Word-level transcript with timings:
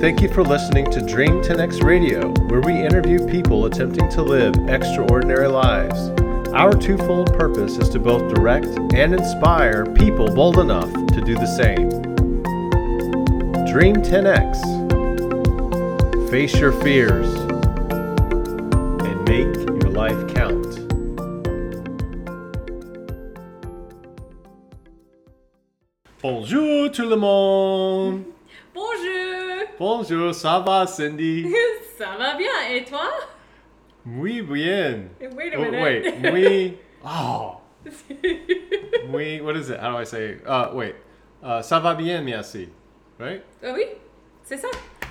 Thank 0.00 0.22
you 0.22 0.28
for 0.28 0.44
listening 0.44 0.88
to 0.92 1.04
Dream 1.04 1.42
10X 1.42 1.82
Radio, 1.82 2.28
where 2.46 2.60
we 2.60 2.86
interview 2.86 3.18
people 3.26 3.66
attempting 3.66 4.08
to 4.10 4.22
live 4.22 4.54
extraordinary 4.68 5.48
lives. 5.48 6.10
Our 6.54 6.72
twofold 6.72 7.36
purpose 7.36 7.78
is 7.78 7.88
to 7.88 7.98
both 7.98 8.32
direct 8.32 8.66
and 8.94 9.12
inspire 9.12 9.84
people 9.84 10.32
bold 10.32 10.60
enough 10.60 10.92
to 10.92 11.20
do 11.20 11.34
the 11.34 11.46
same. 11.46 11.88
Dream 13.66 13.96
10X. 13.96 14.60
Face 16.30 16.54
your 16.54 16.70
fears 16.70 17.26
and 19.02 19.28
make 19.28 19.52
your 19.82 19.90
life 19.90 20.32
count. 20.32 20.78
Bonjour 26.22 26.88
tout 26.88 27.08
le 27.08 27.16
monde. 27.16 28.37
Bonjour 29.78 30.34
ça 30.34 30.58
va 30.60 30.86
Cindy? 30.86 31.46
Ça 31.98 32.16
va 32.16 32.36
bien, 32.36 32.48
et 32.70 32.84
toi? 32.84 33.10
Muy 34.04 34.40
bien. 34.42 35.08
Wait 35.20 35.52
a 35.52 35.58
Oh, 35.58 35.62
minute. 35.62 35.82
wait, 35.82 36.18
muy. 36.32 36.78
Oh, 37.04 37.56
muy. 39.08 39.40
What 39.40 39.56
is 39.56 39.68
it? 39.70 39.80
How 39.80 39.90
do 39.90 39.96
I 39.96 40.04
say? 40.04 40.34
it? 40.34 40.46
Uh, 40.46 40.70
wait. 40.74 40.94
Uh, 41.42 41.60
ça 41.60 41.80
va 41.80 41.94
bien, 41.96 42.22
merci. 42.24 42.68
Right? 43.18 43.42
Ah 43.64 43.72
oui, 43.74 43.84
c'est 44.44 44.58
ça. 44.58 44.68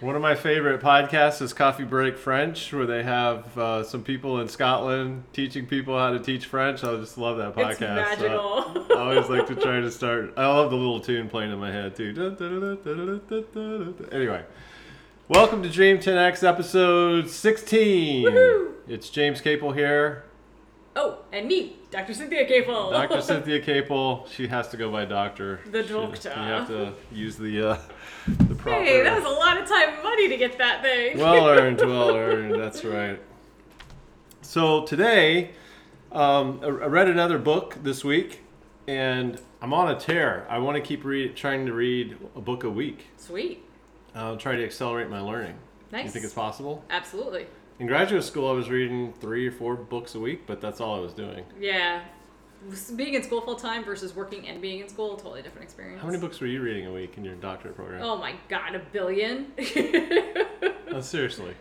One 0.00 0.14
of 0.14 0.22
my 0.22 0.36
favorite 0.36 0.80
podcasts 0.80 1.42
is 1.42 1.52
Coffee 1.52 1.82
Break 1.82 2.16
French, 2.18 2.72
where 2.72 2.86
they 2.86 3.02
have 3.02 3.58
uh, 3.58 3.82
some 3.82 4.04
people 4.04 4.38
in 4.40 4.46
Scotland 4.48 5.24
teaching 5.32 5.66
people 5.66 5.98
how 5.98 6.12
to 6.12 6.20
teach 6.20 6.46
French. 6.46 6.84
I 6.84 6.94
just 6.96 7.18
love 7.18 7.38
that 7.38 7.56
podcast. 7.56 7.70
It's 7.70 7.78
So 7.80 7.94
magical. 7.94 8.86
I 8.96 9.00
always 9.00 9.28
like 9.28 9.48
to 9.48 9.56
try 9.56 9.80
to 9.80 9.90
start. 9.90 10.34
I 10.36 10.46
love 10.46 10.70
the 10.70 10.76
little 10.76 11.00
tune 11.00 11.28
playing 11.28 11.50
in 11.50 11.58
my 11.58 11.72
head 11.72 11.96
too. 11.96 12.10
Anyway, 14.12 14.44
welcome 15.26 15.64
to 15.64 15.68
Dream 15.68 15.98
10X 15.98 16.46
episode 16.46 17.28
16. 17.28 18.24
Woohoo! 18.24 18.72
It's 18.86 19.10
James 19.10 19.40
Capel 19.40 19.72
here. 19.72 20.22
oh, 20.94 21.18
and 21.32 21.48
me, 21.48 21.76
Dr. 21.90 22.14
Cynthia 22.14 22.46
Capel. 22.46 22.90
Dr. 22.92 23.20
Cynthia 23.20 23.60
Capel. 23.60 24.28
She 24.30 24.46
has 24.46 24.68
to 24.68 24.76
go 24.76 24.92
by 24.92 25.04
doctor. 25.06 25.58
The 25.66 25.82
She- 25.82 25.92
doctor. 25.92 26.28
You 26.28 26.34
have 26.52 26.68
to 26.68 26.94
use 27.10 27.36
the 27.36 27.70
uh, 27.70 27.78
the 28.46 28.47
proper. 28.58 28.82
Hey, 28.82 29.02
that 29.02 29.16
was 29.16 29.24
a 29.24 29.34
lot 29.34 29.60
of 29.60 29.68
time 29.68 29.94
and 29.94 30.02
money 30.02 30.28
to 30.28 30.36
get 30.36 30.58
that 30.58 30.82
thing. 30.82 31.18
well 31.18 31.48
earned, 31.58 31.80
well 31.80 32.14
earned. 32.14 32.60
That's 32.60 32.84
right. 32.84 33.20
So 34.42 34.84
today, 34.84 35.50
um, 36.12 36.60
I 36.62 36.68
read 36.68 37.08
another 37.08 37.38
book 37.38 37.76
this 37.82 38.04
week, 38.04 38.40
and 38.86 39.40
I'm 39.60 39.72
on 39.72 39.90
a 39.90 39.98
tear. 39.98 40.46
I 40.48 40.58
want 40.58 40.76
to 40.76 40.80
keep 40.80 41.04
read, 41.04 41.36
trying 41.36 41.66
to 41.66 41.72
read 41.72 42.16
a 42.36 42.40
book 42.40 42.64
a 42.64 42.70
week. 42.70 43.06
Sweet. 43.16 43.64
I'll 44.14 44.36
try 44.36 44.56
to 44.56 44.64
accelerate 44.64 45.08
my 45.08 45.20
learning. 45.20 45.56
Nice. 45.92 46.06
You 46.06 46.10
think 46.10 46.24
it's 46.24 46.34
possible? 46.34 46.84
Absolutely. 46.90 47.46
In 47.78 47.86
graduate 47.86 48.24
school, 48.24 48.48
I 48.48 48.52
was 48.52 48.68
reading 48.68 49.12
three 49.20 49.46
or 49.46 49.52
four 49.52 49.76
books 49.76 50.14
a 50.14 50.20
week, 50.20 50.46
but 50.46 50.60
that's 50.60 50.80
all 50.80 50.96
I 50.96 51.00
was 51.00 51.14
doing. 51.14 51.44
Yeah. 51.60 52.02
Being 52.96 53.14
in 53.14 53.22
school 53.22 53.40
full 53.40 53.54
time 53.56 53.84
versus 53.84 54.14
working 54.16 54.48
and 54.48 54.60
being 54.60 54.80
in 54.80 54.88
school, 54.88 55.16
totally 55.16 55.42
different 55.42 55.64
experience. 55.64 56.00
How 56.00 56.06
many 56.08 56.18
books 56.18 56.40
were 56.40 56.46
you 56.48 56.60
reading 56.60 56.86
a 56.86 56.92
week 56.92 57.16
in 57.16 57.24
your 57.24 57.34
doctorate 57.36 57.76
program? 57.76 58.02
Oh 58.02 58.16
my 58.18 58.34
god, 58.48 58.74
a 58.74 58.80
billion. 58.80 59.52
Oh, 60.90 61.00
seriously. 61.00 61.54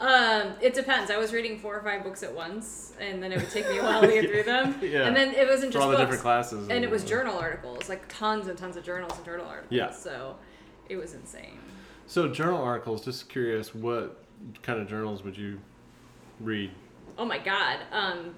Um, 0.00 0.54
it 0.60 0.74
depends. 0.74 1.12
I 1.12 1.16
was 1.16 1.32
reading 1.32 1.60
four 1.60 1.76
or 1.78 1.82
five 1.82 2.02
books 2.02 2.24
at 2.24 2.34
once, 2.34 2.92
and 3.00 3.22
then 3.22 3.30
it 3.30 3.38
would 3.38 3.50
take 3.50 3.68
me 3.68 3.78
a 3.78 3.82
while 3.84 4.00
to 4.00 4.08
get 4.08 4.28
through 4.28 4.42
them. 4.42 4.74
Yeah. 4.82 5.06
And 5.06 5.14
then 5.14 5.32
it 5.32 5.46
wasn't 5.46 5.72
For 5.72 5.78
just 5.78 5.84
all 5.84 5.90
the 5.90 5.96
books, 5.96 6.06
different 6.06 6.22
classes. 6.22 6.68
and 6.70 6.82
it 6.84 6.90
was 6.90 7.04
journal 7.04 7.38
articles, 7.38 7.88
like 7.88 8.02
tons 8.08 8.48
and 8.48 8.58
tons 8.58 8.76
of 8.76 8.82
journals 8.82 9.12
and 9.16 9.24
journal 9.24 9.46
articles. 9.46 9.70
Yeah. 9.72 9.90
So 9.92 10.34
it 10.88 10.96
was 10.96 11.14
insane. 11.14 11.60
So 12.08 12.26
journal 12.28 12.60
articles. 12.60 13.04
Just 13.04 13.28
curious, 13.28 13.74
what 13.76 14.24
kind 14.62 14.80
of 14.80 14.88
journals 14.88 15.22
would 15.22 15.38
you 15.38 15.60
read? 16.40 16.72
Oh 17.16 17.24
my 17.24 17.38
god. 17.38 17.78
Um, 17.92 18.34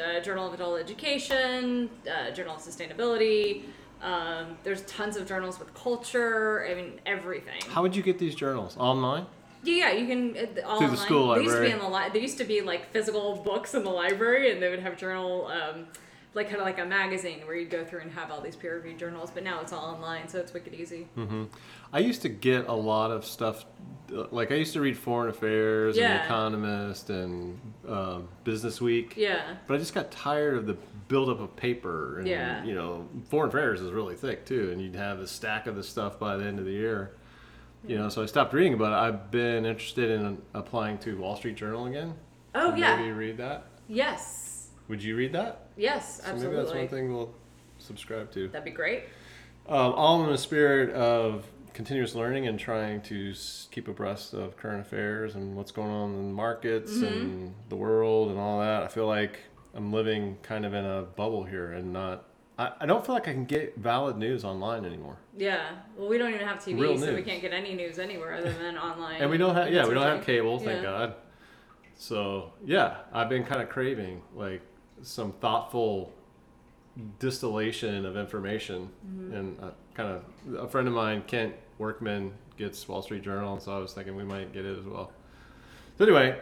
uh, 0.00 0.20
Journal 0.20 0.46
of 0.48 0.54
Adult 0.54 0.80
Education, 0.80 1.90
uh, 2.10 2.30
Journal 2.32 2.56
of 2.56 2.62
Sustainability. 2.62 3.62
Um, 4.02 4.56
there's 4.64 4.82
tons 4.82 5.16
of 5.16 5.26
journals 5.28 5.58
with 5.58 5.72
culture. 5.74 6.66
I 6.68 6.74
mean, 6.74 7.00
everything. 7.06 7.60
How 7.68 7.82
would 7.82 7.94
you 7.94 8.02
get 8.02 8.18
these 8.18 8.34
journals 8.34 8.76
online? 8.76 9.26
Yeah, 9.64 9.92
yeah, 9.92 9.92
you 9.92 10.06
can 10.08 10.36
uh, 10.36 10.66
all 10.66 10.78
Through 10.78 10.88
the 10.88 10.92
online. 10.94 10.96
school 11.06 11.34
They 11.36 11.42
used 11.42 11.54
to 11.54 11.60
be 11.62 11.68
library. 11.68 11.70
in 11.72 11.78
the 11.78 11.88
li- 11.88 12.08
There 12.12 12.22
used 12.22 12.38
to 12.38 12.44
be 12.44 12.60
like 12.62 12.90
physical 12.90 13.36
books 13.36 13.74
in 13.74 13.84
the 13.84 13.90
library, 13.90 14.50
and 14.52 14.60
they 14.60 14.68
would 14.70 14.80
have 14.80 14.96
journal, 14.96 15.46
um, 15.46 15.86
like 16.34 16.48
kind 16.48 16.60
of 16.60 16.64
like 16.66 16.78
a 16.78 16.84
magazine 16.84 17.40
where 17.46 17.54
you'd 17.54 17.70
go 17.70 17.84
through 17.84 18.00
and 18.00 18.10
have 18.12 18.30
all 18.30 18.40
these 18.40 18.56
peer-reviewed 18.56 18.98
journals. 18.98 19.30
But 19.30 19.44
now 19.44 19.60
it's 19.60 19.72
all 19.72 19.84
online, 19.84 20.28
so 20.28 20.38
it's 20.38 20.52
wicked 20.54 20.72
easy. 20.74 21.06
Mm-hmm. 21.16 21.44
I 21.92 21.98
used 21.98 22.22
to 22.22 22.28
get 22.30 22.68
a 22.68 22.72
lot 22.72 23.10
of 23.10 23.26
stuff, 23.26 23.66
uh, 24.14 24.24
like 24.30 24.50
I 24.50 24.54
used 24.54 24.72
to 24.72 24.80
read 24.80 24.96
Foreign 24.96 25.28
Affairs 25.28 25.96
and 25.96 26.02
Yeah. 26.04 26.24
Economist 26.24 27.10
and 27.10 27.60
um, 27.86 28.28
Business 28.44 28.80
Week. 28.80 29.14
Yeah, 29.16 29.56
But 29.66 29.74
I 29.74 29.78
just 29.78 29.94
got 29.94 30.10
tired 30.10 30.56
of 30.56 30.66
the 30.66 30.76
buildup 31.08 31.40
of 31.40 31.54
paper. 31.54 32.18
And, 32.20 32.26
Yeah. 32.28 32.64
You 32.64 32.74
know, 32.74 33.08
Foreign 33.28 33.50
Affairs 33.50 33.80
is 33.82 33.90
really 33.92 34.14
thick 34.16 34.46
too, 34.46 34.70
and 34.72 34.80
you'd 34.80 34.96
have 34.96 35.18
a 35.20 35.26
stack 35.26 35.66
of 35.66 35.76
this 35.76 35.88
stuff 35.88 36.18
by 36.18 36.36
the 36.38 36.44
end 36.44 36.58
of 36.58 36.64
the 36.64 36.72
year. 36.72 37.16
You 37.86 37.98
know, 37.98 38.08
so 38.08 38.22
I 38.22 38.26
stopped 38.26 38.54
reading 38.54 38.74
about 38.74 38.92
it. 38.92 39.06
I've 39.08 39.30
been 39.32 39.66
interested 39.66 40.08
in 40.08 40.40
applying 40.54 40.98
to 40.98 41.18
Wall 41.18 41.34
Street 41.36 41.56
Journal 41.56 41.86
again. 41.86 42.14
Oh 42.54 42.74
yeah. 42.76 42.94
Maybe 42.96 43.08
you 43.08 43.14
read 43.14 43.36
that. 43.38 43.66
Yes. 43.88 44.68
Would 44.88 45.02
you 45.02 45.16
read 45.16 45.32
that? 45.32 45.61
Yes. 45.76 46.16
So 46.22 46.30
Absolutely. 46.32 46.48
maybe 46.56 46.56
that's 46.66 46.74
one 46.76 46.88
thing 46.88 47.14
we'll 47.14 47.34
subscribe 47.78 48.30
to. 48.32 48.48
That'd 48.48 48.64
be 48.64 48.70
great. 48.70 49.04
Um, 49.68 49.92
all 49.92 50.24
in 50.24 50.30
the 50.30 50.38
spirit 50.38 50.90
of 50.94 51.46
continuous 51.72 52.14
learning 52.14 52.46
and 52.48 52.58
trying 52.58 53.00
to 53.02 53.32
keep 53.70 53.88
abreast 53.88 54.34
of 54.34 54.56
current 54.56 54.80
affairs 54.80 55.34
and 55.36 55.56
what's 55.56 55.70
going 55.72 55.90
on 55.90 56.10
in 56.14 56.28
the 56.28 56.34
markets 56.34 56.92
Mm-hmm. 56.92 57.04
and 57.06 57.54
the 57.68 57.76
world 57.76 58.30
and 58.30 58.38
all 58.38 58.60
that. 58.60 58.82
I 58.82 58.88
feel 58.88 59.06
like 59.06 59.38
I'm 59.74 59.92
living 59.92 60.36
kind 60.42 60.66
of 60.66 60.74
in 60.74 60.84
a 60.84 61.02
bubble 61.02 61.44
here 61.44 61.72
and 61.72 61.92
not. 61.92 62.24
I, 62.58 62.72
I 62.80 62.86
don't 62.86 63.04
feel 63.06 63.14
like 63.14 63.26
I 63.28 63.32
can 63.32 63.46
get 63.46 63.78
valid 63.78 64.18
news 64.18 64.44
online 64.44 64.84
anymore. 64.84 65.16
Yeah. 65.38 65.70
Well, 65.96 66.08
we 66.08 66.18
don't 66.18 66.34
even 66.34 66.46
have 66.46 66.58
TV, 66.58 66.78
Real 66.78 66.98
so 66.98 67.14
we 67.14 67.22
can't 67.22 67.40
get 67.40 67.52
any 67.54 67.74
news 67.74 67.98
anywhere 67.98 68.34
other 68.34 68.52
than 68.52 68.76
online. 68.90 69.22
And 69.22 69.30
we 69.30 69.38
don't 69.38 69.54
have, 69.54 69.72
yeah, 69.72 69.86
we 69.86 69.94
don't 69.94 70.02
have 70.02 70.24
cable, 70.26 70.58
thank 70.58 70.82
Yeah. 70.82 70.90
God. 70.90 71.14
So, 71.94 72.52
yeah, 72.64 72.96
I've 73.12 73.28
been 73.28 73.44
kind 73.44 73.62
of 73.62 73.68
craving 73.68 74.20
like 74.34 74.60
some 75.02 75.32
thoughtful 75.32 76.12
distillation 77.18 78.06
of 78.06 78.16
information. 78.16 78.90
Mm-hmm. 79.06 79.34
And 79.34 79.60
uh, 79.62 79.70
kind 79.94 80.08
of 80.08 80.54
a 80.54 80.68
friend 80.68 80.88
of 80.88 80.94
mine, 80.94 81.22
Kent 81.26 81.54
Workman, 81.78 82.32
gets 82.56 82.86
Wall 82.86 83.02
Street 83.02 83.22
Journal, 83.22 83.54
and 83.54 83.62
so 83.62 83.76
I 83.76 83.78
was 83.78 83.92
thinking 83.92 84.16
we 84.16 84.24
might 84.24 84.52
get 84.52 84.64
it 84.64 84.78
as 84.78 84.84
well. 84.84 85.10
So, 85.98 86.04
anyway, 86.04 86.38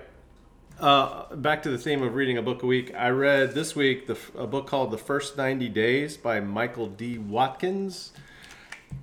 uh, 0.78 1.34
back 1.36 1.62
to 1.64 1.70
the 1.70 1.78
theme 1.78 2.02
of 2.02 2.14
reading 2.14 2.38
a 2.38 2.42
book 2.42 2.62
a 2.62 2.66
week. 2.66 2.94
I 2.94 3.10
read 3.10 3.54
this 3.54 3.76
week 3.76 4.06
the, 4.06 4.16
a 4.36 4.46
book 4.46 4.66
called 4.66 4.90
The 4.90 4.98
First 4.98 5.36
90 5.36 5.68
Days 5.68 6.16
by 6.16 6.40
Michael 6.40 6.88
D. 6.88 7.18
Watkins. 7.18 8.12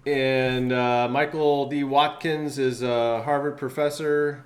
And 0.05 0.73
uh, 0.73 1.07
Michael 1.09 1.69
D. 1.69 1.83
Watkins 1.83 2.59
is 2.59 2.81
a 2.81 3.21
Harvard 3.23 3.57
professor 3.57 4.43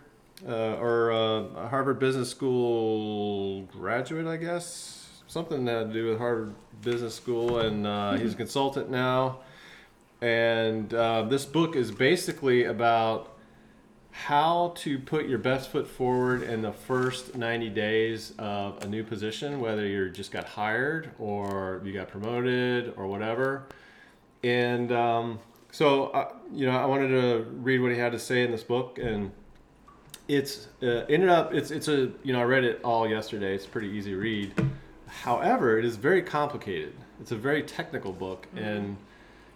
uh, 0.48 0.76
or 0.76 1.12
uh, 1.12 1.64
a 1.64 1.68
Harvard 1.70 2.00
Business 2.00 2.30
School 2.30 3.64
graduate, 3.64 4.28
I 4.28 4.38
guess. 4.38 5.01
Something 5.32 5.64
that 5.64 5.78
had 5.78 5.88
to 5.88 5.94
do 5.94 6.10
with 6.10 6.18
Harvard 6.18 6.54
Business 6.82 7.16
School. 7.16 7.60
And 7.60 7.88
uh, 7.88 8.18
he's 8.18 8.34
a 8.34 8.36
consultant 8.36 8.90
now. 8.90 9.40
And 10.20 10.94
uh, 10.94 11.22
this 11.22 11.46
book 11.46 11.78
is 11.78 11.90
basically 11.90 12.66
about 12.66 13.34
how 14.12 14.74
to 14.80 15.00
put 15.00 15.30
your 15.30 15.38
best 15.38 15.70
foot 15.70 15.88
forward 15.88 16.44
in 16.44 16.62
the 16.62 16.74
first 16.74 17.34
90 17.34 17.70
days 17.70 18.34
of 18.40 18.84
a 18.84 18.88
new 18.90 19.06
position, 19.06 19.62
whether 19.62 19.88
you 19.88 20.10
just 20.10 20.34
got 20.34 20.44
hired 20.44 21.12
or 21.18 21.82
you 21.86 21.94
got 21.94 22.10
promoted 22.10 22.94
or 22.98 23.08
whatever. 23.08 23.68
And 24.44 24.92
um, 24.92 25.40
so, 25.72 26.08
uh, 26.08 26.34
you 26.52 26.66
know, 26.66 26.78
I 26.78 26.86
wanted 26.86 27.08
to 27.08 27.46
read 27.62 27.80
what 27.80 27.94
he 27.94 27.98
had 27.98 28.12
to 28.12 28.20
say 28.20 28.44
in 28.44 28.52
this 28.52 28.64
book, 28.64 29.00
and 29.02 29.32
it's 30.28 30.68
uh, 30.84 31.06
ended 31.08 31.30
up 31.30 31.54
it's 31.54 31.72
it's 31.72 31.88
a 31.88 32.12
you 32.22 32.34
know 32.34 32.42
I 32.42 32.44
read 32.44 32.66
it 32.66 32.82
all 32.84 33.08
yesterday. 33.08 33.56
It's 33.56 33.66
a 33.66 33.70
pretty 33.70 33.88
easy 33.88 34.14
read. 34.14 34.54
However, 35.12 35.78
it 35.78 35.86
is 35.86 35.98
very 35.98 36.22
complicated. 36.22 36.94
It's 37.20 37.32
a 37.32 37.36
very 37.36 37.64
technical 37.64 38.14
book, 38.14 38.48
and 38.56 38.98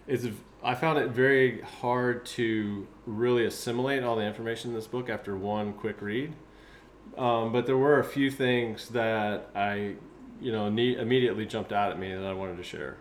it's 0.06 0.26
I 0.62 0.74
found 0.74 0.98
it 0.98 1.10
very 1.10 1.60
hard 1.60 2.26
to 2.26 2.86
really 3.06 3.44
assimilate 3.44 4.02
all 4.02 4.16
the 4.16 4.24
information 4.24 4.70
in 4.70 4.76
this 4.76 4.86
book 4.86 5.08
after 5.08 5.36
one 5.36 5.72
quick 5.72 6.02
read. 6.02 6.32
Um, 7.16 7.52
but 7.52 7.66
there 7.66 7.76
were 7.76 8.00
a 8.00 8.04
few 8.04 8.30
things 8.30 8.88
that 8.90 9.48
I, 9.54 9.94
you 10.40 10.52
know, 10.52 10.68
need, 10.68 10.98
immediately 10.98 11.46
jumped 11.46 11.72
out 11.72 11.92
at 11.92 11.98
me 11.98 12.12
that 12.12 12.24
I 12.24 12.32
wanted 12.32 12.56
to 12.56 12.62
share, 12.62 12.96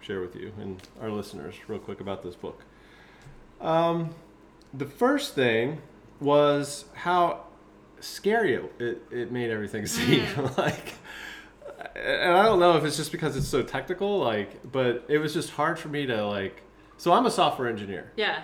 share 0.00 0.20
with 0.20 0.34
you 0.34 0.52
and 0.60 0.80
our 1.00 1.10
listeners 1.10 1.54
real 1.68 1.78
quick 1.78 2.00
about 2.00 2.22
this 2.22 2.34
book. 2.34 2.64
Um, 3.60 4.14
the 4.72 4.86
first 4.86 5.34
thing 5.34 5.82
was 6.18 6.86
how 6.94 7.44
scary 8.00 8.54
it, 8.54 8.72
it, 8.78 9.02
it 9.10 9.32
made 9.32 9.50
everything 9.50 9.86
seem 9.86 10.24
like 10.56 10.94
and 11.94 12.32
I 12.32 12.44
don't 12.44 12.58
know 12.58 12.76
if 12.76 12.84
it's 12.84 12.96
just 12.96 13.12
because 13.12 13.36
it's 13.36 13.48
so 13.48 13.62
technical, 13.62 14.18
like, 14.18 14.70
but 14.70 15.04
it 15.08 15.18
was 15.18 15.32
just 15.34 15.50
hard 15.50 15.78
for 15.78 15.88
me 15.88 16.06
to 16.06 16.26
like. 16.26 16.62
So 16.96 17.12
I'm 17.12 17.26
a 17.26 17.30
software 17.30 17.68
engineer, 17.68 18.12
Yeah. 18.16 18.42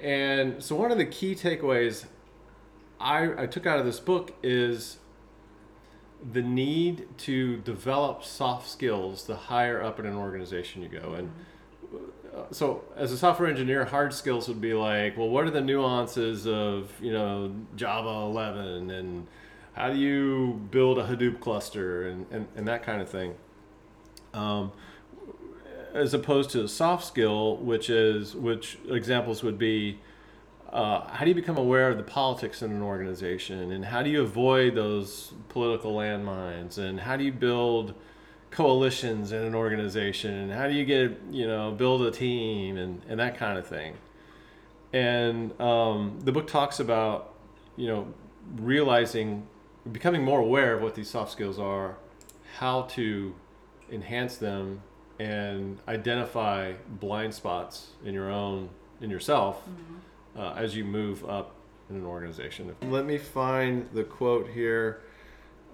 And 0.00 0.62
so 0.62 0.76
one 0.76 0.90
of 0.90 0.96
the 0.98 1.04
key 1.04 1.34
takeaways 1.34 2.06
I, 3.00 3.42
I 3.42 3.46
took 3.46 3.66
out 3.66 3.78
of 3.78 3.86
this 3.86 3.98
book 3.98 4.34
is 4.42 4.98
the 6.32 6.42
need 6.42 7.08
to 7.18 7.56
develop 7.58 8.22
soft 8.22 8.68
skills 8.68 9.24
the 9.24 9.36
higher 9.36 9.82
up 9.82 9.98
in 9.98 10.04
an 10.04 10.14
organization 10.14 10.82
you 10.82 10.88
go. 10.88 11.14
And 11.14 11.32
uh, 12.36 12.42
so 12.50 12.84
as 12.94 13.10
a 13.10 13.16
software 13.16 13.48
engineer, 13.48 13.86
hard 13.86 14.12
skills 14.12 14.48
would 14.48 14.60
be 14.60 14.74
like, 14.74 15.16
well, 15.16 15.30
what 15.30 15.46
are 15.46 15.50
the 15.50 15.62
nuances 15.62 16.46
of, 16.46 16.92
you 17.00 17.12
know, 17.12 17.54
Java 17.74 18.08
11 18.08 18.90
and 18.90 19.26
how 19.80 19.90
do 19.90 19.98
you 19.98 20.60
build 20.70 20.98
a 20.98 21.04
Hadoop 21.04 21.40
cluster 21.40 22.06
and, 22.06 22.26
and, 22.30 22.46
and 22.54 22.68
that 22.68 22.82
kind 22.82 23.00
of 23.00 23.08
thing. 23.08 23.34
Um, 24.34 24.72
as 25.94 26.12
opposed 26.12 26.50
to 26.50 26.62
a 26.62 26.68
soft 26.68 27.06
skill, 27.06 27.56
which 27.56 27.88
is, 27.88 28.36
which 28.36 28.78
examples 28.90 29.42
would 29.42 29.58
be, 29.58 29.98
uh, 30.70 31.08
how 31.08 31.24
do 31.24 31.30
you 31.30 31.34
become 31.34 31.56
aware 31.56 31.88
of 31.88 31.96
the 31.96 32.02
politics 32.02 32.60
in 32.60 32.70
an 32.70 32.82
organization? 32.82 33.72
And 33.72 33.86
how 33.86 34.02
do 34.02 34.10
you 34.10 34.20
avoid 34.20 34.74
those 34.74 35.32
political 35.48 35.94
landmines? 35.94 36.76
And 36.76 37.00
how 37.00 37.16
do 37.16 37.24
you 37.24 37.32
build 37.32 37.94
coalitions 38.50 39.32
in 39.32 39.42
an 39.42 39.54
organization? 39.54 40.34
And 40.34 40.52
how 40.52 40.68
do 40.68 40.74
you 40.74 40.84
get 40.84 41.18
you 41.32 41.46
know 41.46 41.72
build 41.72 42.02
a 42.02 42.10
team 42.10 42.76
and, 42.76 43.00
and 43.08 43.18
that 43.18 43.36
kind 43.36 43.58
of 43.58 43.66
thing? 43.66 43.94
And 44.92 45.58
um, 45.58 46.20
the 46.20 46.32
book 46.32 46.46
talks 46.46 46.78
about 46.78 47.34
you 47.76 47.88
know 47.88 48.14
realizing 48.56 49.46
becoming 49.90 50.22
more 50.22 50.40
aware 50.40 50.74
of 50.74 50.82
what 50.82 50.94
these 50.94 51.08
soft 51.08 51.32
skills 51.32 51.58
are 51.58 51.96
how 52.58 52.82
to 52.82 53.34
enhance 53.90 54.36
them 54.36 54.82
and 55.18 55.78
identify 55.88 56.72
blind 57.00 57.32
spots 57.32 57.88
in 58.04 58.14
your 58.14 58.30
own 58.30 58.68
in 59.00 59.10
yourself 59.10 59.62
mm-hmm 59.62 59.96
uh, 60.36 60.54
as 60.56 60.76
you 60.76 60.84
move 60.84 61.28
up 61.28 61.54
in 61.88 61.96
an 61.96 62.04
organization. 62.04 62.74
Let 62.82 63.04
me 63.04 63.18
find 63.18 63.88
the 63.92 64.04
quote 64.04 64.48
here. 64.48 65.02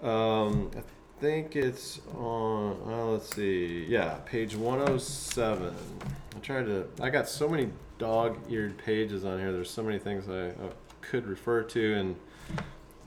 Um, 0.02 0.70
I 0.76 0.82
think 1.20 1.56
it's 1.56 2.00
on. 2.14 2.78
Uh, 2.86 3.04
let's 3.06 3.34
see. 3.34 3.84
Yeah, 3.88 4.18
page 4.24 4.56
107. 4.56 5.74
I 6.34 6.38
tried 6.40 6.66
to. 6.66 6.86
I 7.00 7.10
got 7.10 7.28
so 7.28 7.48
many 7.48 7.70
dog-eared 7.98 8.78
pages 8.78 9.24
on 9.24 9.38
here. 9.38 9.52
There's 9.52 9.70
so 9.70 9.82
many 9.82 9.98
things 9.98 10.28
I, 10.28 10.48
I 10.48 10.70
could 11.00 11.26
refer 11.26 11.62
to, 11.62 11.94
and 11.94 12.16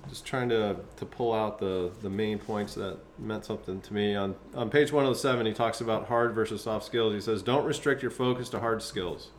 just 0.10 0.26
trying 0.26 0.50
to 0.50 0.78
to 0.98 1.06
pull 1.06 1.34
out 1.34 1.60
the 1.60 1.92
the 2.02 2.10
main 2.10 2.40
points 2.40 2.74
that 2.76 2.98
meant 3.18 3.46
something 3.46 3.80
to 3.82 3.94
me. 3.94 4.16
On 4.16 4.36
on 4.56 4.70
page 4.70 4.92
107, 4.92 5.46
he 5.46 5.54
talks 5.54 5.80
about 5.80 6.08
hard 6.08 6.34
versus 6.34 6.64
soft 6.64 6.86
skills. 6.86 7.14
He 7.14 7.22
says, 7.22 7.42
"Don't 7.44 7.66
restrict 7.66 8.02
your 8.02 8.12
focus 8.12 8.50
to 8.50 8.60
hard 8.60 8.82
skills." 8.82 9.30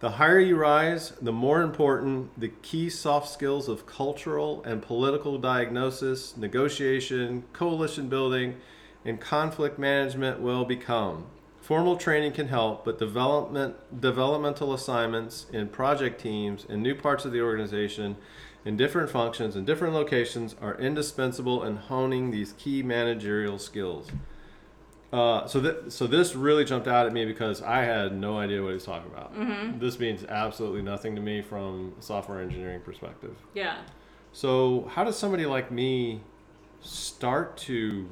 The 0.00 0.12
higher 0.12 0.38
you 0.38 0.56
rise, 0.56 1.10
the 1.20 1.32
more 1.32 1.60
important 1.60 2.38
the 2.40 2.48
key 2.48 2.88
soft 2.88 3.28
skills 3.28 3.68
of 3.68 3.84
cultural 3.84 4.62
and 4.64 4.80
political 4.80 5.36
diagnosis, 5.36 6.38
negotiation, 6.38 7.44
coalition 7.52 8.08
building, 8.08 8.56
and 9.04 9.20
conflict 9.20 9.78
management 9.78 10.40
will 10.40 10.64
become. 10.64 11.26
Formal 11.60 11.96
training 11.96 12.32
can 12.32 12.48
help, 12.48 12.86
but 12.86 12.98
development, 12.98 13.76
developmental 14.00 14.72
assignments 14.72 15.46
in 15.52 15.68
project 15.68 16.18
teams 16.18 16.64
in 16.64 16.82
new 16.82 16.94
parts 16.94 17.26
of 17.26 17.32
the 17.32 17.42
organization 17.42 18.16
in 18.64 18.76
different 18.76 19.10
functions 19.10 19.56
and 19.56 19.66
different 19.66 19.94
locations 19.94 20.54
are 20.60 20.78
indispensable 20.78 21.64
in 21.64 21.76
honing 21.76 22.30
these 22.30 22.52
key 22.54 22.82
managerial 22.82 23.58
skills. 23.58 24.08
Uh, 25.12 25.44
so 25.46 25.58
that 25.58 25.92
so 25.92 26.06
this 26.06 26.36
really 26.36 26.64
jumped 26.64 26.86
out 26.86 27.04
at 27.06 27.12
me 27.12 27.24
because 27.24 27.62
I 27.62 27.82
had 27.82 28.14
no 28.14 28.38
idea 28.38 28.62
what 28.62 28.68
he 28.68 28.74
was 28.74 28.84
talking 28.84 29.10
about. 29.10 29.34
Mm-hmm. 29.34 29.80
This 29.80 29.98
means 29.98 30.24
absolutely 30.24 30.82
nothing 30.82 31.16
to 31.16 31.20
me 31.20 31.42
from 31.42 31.94
a 31.98 32.02
software 32.02 32.40
engineering 32.40 32.80
perspective. 32.80 33.36
Yeah. 33.52 33.78
So 34.32 34.88
how 34.92 35.02
does 35.02 35.18
somebody 35.18 35.46
like 35.46 35.72
me 35.72 36.20
start 36.80 37.56
to 37.56 38.08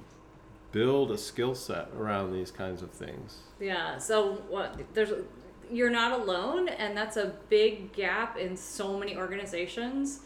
build 0.72 1.12
a 1.12 1.18
skill 1.18 1.54
set 1.54 1.88
around 1.96 2.32
these 2.32 2.50
kinds 2.50 2.82
of 2.82 2.90
things? 2.90 3.38
Yeah. 3.60 3.98
So 3.98 4.42
what 4.48 4.80
there's 4.92 5.12
you're 5.70 5.90
not 5.90 6.18
alone, 6.18 6.68
and 6.68 6.96
that's 6.96 7.16
a 7.16 7.34
big 7.48 7.92
gap 7.92 8.36
in 8.36 8.56
so 8.56 8.98
many 8.98 9.16
organizations. 9.16 10.20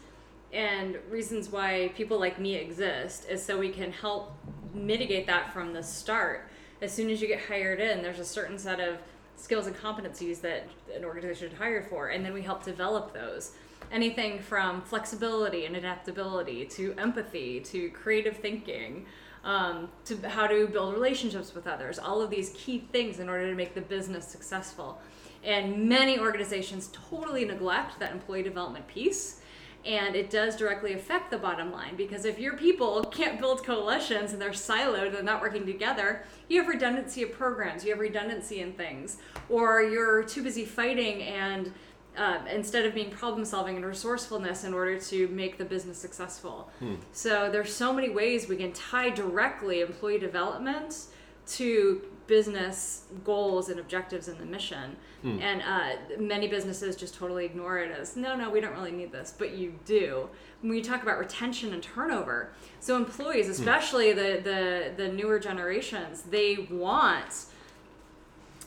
And 0.53 0.97
reasons 1.09 1.49
why 1.49 1.91
people 1.97 2.19
like 2.19 2.39
me 2.39 2.55
exist 2.55 3.25
is 3.27 3.43
so 3.43 3.57
we 3.57 3.69
can 3.69 3.91
help 3.91 4.33
mitigate 4.73 5.27
that 5.27 5.51
from 5.51 5.73
the 5.73 5.83
start 5.83 6.47
as 6.83 6.91
soon 6.91 7.09
as 7.09 7.21
you 7.21 7.27
get 7.27 7.39
hired 7.39 7.79
in, 7.79 8.01
there's 8.01 8.19
a 8.19 8.25
certain 8.25 8.59
set 8.59 8.79
of 8.79 8.97
skills 9.37 9.67
and 9.67 9.75
competencies 9.75 10.41
that 10.41 10.67
an 10.93 11.05
organization 11.05 11.49
should 11.49 11.57
hire 11.57 11.81
for, 11.81 12.09
and 12.09 12.25
then 12.25 12.33
we 12.33 12.41
help 12.41 12.63
develop 12.63 13.13
those. 13.13 13.53
Anything 13.91 14.39
from 14.39 14.81
flexibility 14.81 15.65
and 15.65 15.75
adaptability 15.75 16.65
to 16.65 16.93
empathy 16.97 17.61
to 17.61 17.89
creative 17.91 18.37
thinking. 18.37 19.05
Um, 19.45 19.89
to 20.05 20.29
how 20.29 20.47
to 20.47 20.67
build 20.67 20.93
relationships 20.93 21.53
with 21.53 21.67
others, 21.67 21.99
all 21.99 22.21
of 22.21 22.29
these 22.29 22.51
key 22.55 22.87
things 22.93 23.19
in 23.19 23.27
order 23.27 23.49
to 23.49 23.55
make 23.55 23.75
the 23.75 23.81
business 23.81 24.25
successful. 24.25 25.01
And 25.43 25.89
many 25.89 26.17
organizations 26.17 26.89
totally 27.09 27.43
neglect 27.43 27.99
that 27.99 28.13
employee 28.13 28.43
development 28.43 28.87
piece 28.87 29.41
and 29.85 30.15
it 30.15 30.29
does 30.29 30.55
directly 30.55 30.93
affect 30.93 31.29
the 31.29 31.37
bottom 31.37 31.71
line 31.71 31.95
because 31.95 32.25
if 32.25 32.39
your 32.39 32.55
people 32.55 33.03
can't 33.05 33.39
build 33.39 33.63
coalitions 33.63 34.31
and 34.31 34.41
they're 34.41 34.51
siloed 34.51 35.15
and 35.15 35.25
not 35.25 35.41
working 35.41 35.65
together 35.65 36.23
you 36.49 36.59
have 36.59 36.69
redundancy 36.69 37.23
of 37.23 37.31
programs 37.33 37.83
you 37.83 37.91
have 37.91 37.99
redundancy 37.99 38.61
in 38.61 38.73
things 38.73 39.17
or 39.49 39.81
you're 39.83 40.23
too 40.23 40.43
busy 40.43 40.65
fighting 40.65 41.21
and 41.23 41.71
uh, 42.15 42.39
instead 42.51 42.85
of 42.85 42.93
being 42.93 43.09
problem 43.09 43.43
solving 43.43 43.75
and 43.75 43.85
resourcefulness 43.85 44.63
in 44.63 44.73
order 44.73 44.99
to 44.99 45.27
make 45.29 45.57
the 45.57 45.65
business 45.65 45.97
successful 45.97 46.69
hmm. 46.79 46.95
so 47.11 47.49
there's 47.51 47.73
so 47.73 47.91
many 47.91 48.09
ways 48.09 48.47
we 48.47 48.55
can 48.55 48.71
tie 48.71 49.09
directly 49.09 49.81
employee 49.81 50.19
development 50.19 51.07
to 51.45 52.01
business 52.27 53.03
goals 53.23 53.69
and 53.69 53.79
objectives 53.79 54.27
in 54.27 54.37
the 54.37 54.45
mission. 54.45 54.95
Hmm. 55.21 55.39
And 55.39 55.61
uh, 55.61 56.19
many 56.19 56.47
businesses 56.47 56.95
just 56.95 57.15
totally 57.15 57.45
ignore 57.45 57.79
it 57.79 57.91
as 57.91 58.15
no, 58.15 58.35
no, 58.35 58.49
we 58.49 58.61
don't 58.61 58.73
really 58.73 58.91
need 58.91 59.11
this, 59.11 59.33
but 59.37 59.51
you 59.51 59.73
do. 59.85 60.29
When 60.61 60.75
you 60.75 60.83
talk 60.83 61.03
about 61.03 61.19
retention 61.19 61.73
and 61.73 61.83
turnover, 61.83 62.51
so 62.79 62.95
employees, 62.95 63.45
hmm. 63.45 63.51
especially 63.51 64.13
the, 64.13 64.41
the 64.43 65.03
the 65.03 65.09
newer 65.11 65.39
generations, 65.39 66.23
they 66.23 66.67
want 66.69 67.45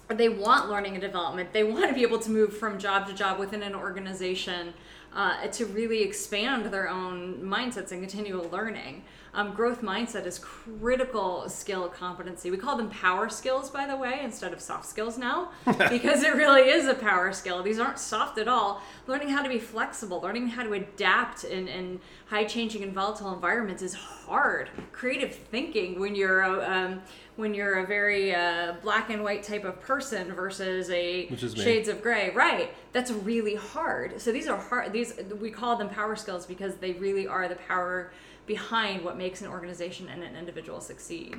they 0.09 0.29
want 0.29 0.71
learning 0.71 0.93
and 0.93 1.01
development. 1.01 1.53
They 1.53 1.65
want 1.65 1.89
to 1.89 1.95
be 1.95 2.03
able 2.03 2.21
to 2.21 2.31
move 2.31 2.57
from 2.57 2.79
job 2.79 3.09
to 3.09 3.13
job 3.13 3.39
within 3.39 3.63
an 3.63 3.75
organization 3.75 4.73
uh, 5.13 5.47
to 5.49 5.67
really 5.67 6.03
expand 6.03 6.67
their 6.67 6.89
own 6.89 7.43
mindsets 7.43 7.91
and 7.91 8.01
continual 8.01 8.49
learning. 8.51 9.03
Um, 9.37 9.53
growth 9.53 9.83
mindset 9.83 10.25
is 10.25 10.39
critical 10.39 11.47
skill 11.51 11.91
competency. 11.91 12.51
We 12.51 12.57
call 12.57 12.79
them 12.79 12.89
power 12.89 13.29
skills, 13.29 13.69
by 13.69 13.87
the 13.87 13.95
way, 13.95 14.21
instead 14.23 14.55
of 14.55 14.63
soft 14.63 14.87
skills 14.87 15.19
now, 15.19 15.51
because 15.67 16.23
it 16.23 16.35
really 16.35 16.71
is 16.71 16.87
a 16.87 16.95
power 16.95 17.35
skill. 17.35 17.63
These 17.63 17.79
aren't 17.79 17.99
soft 17.99 18.39
at 18.39 18.49
all. 18.49 18.81
Learning 19.07 19.29
how 19.29 19.43
to 19.43 19.49
be 19.51 19.59
flexible, 19.59 20.23
learning 20.23 20.49
how 20.49 20.63
to 20.63 20.73
adapt 20.73 21.45
in, 21.45 21.69
in 21.69 22.01
high 22.29 22.45
changing 22.45 22.83
and 22.83 22.95
volatile 22.95 23.35
environments 23.35 23.83
is 23.83 23.93
hard. 23.93 24.71
Creative 24.93 25.35
thinking 25.35 26.01
when 26.01 26.15
you're 26.15 26.41
a, 26.41 26.71
um, 26.71 27.03
when 27.37 27.53
you're 27.53 27.81
a 27.81 27.87
very 27.87 28.35
uh, 28.35 28.77
black 28.83 29.11
and 29.11 29.23
white 29.23 29.43
type 29.43 29.67
of 29.67 29.79
person 29.83 30.33
versus 30.33 30.89
a 30.89 31.29
shades 31.63 31.91
of 31.91 32.03
gray, 32.03 32.31
right? 32.31 32.71
That's 32.95 33.11
really 33.11 33.55
hard. 33.55 34.19
So 34.19 34.33
these 34.33 34.49
are 34.49 34.57
hard. 34.57 34.95
These 34.95 35.13
we 35.39 35.51
call 35.51 35.77
them 35.77 35.91
power 35.91 36.17
skills 36.17 36.47
because 36.47 36.77
they 36.77 36.95
really 36.95 37.27
are 37.27 37.49
the 37.49 37.57
power 37.57 38.13
behind 38.47 39.05
what 39.05 39.17
makes 39.17 39.43
an 39.43 39.49
organization 39.49 40.09
and 40.09 40.23
an 40.23 40.37
individual 40.37 40.81
succeed. 40.81 41.37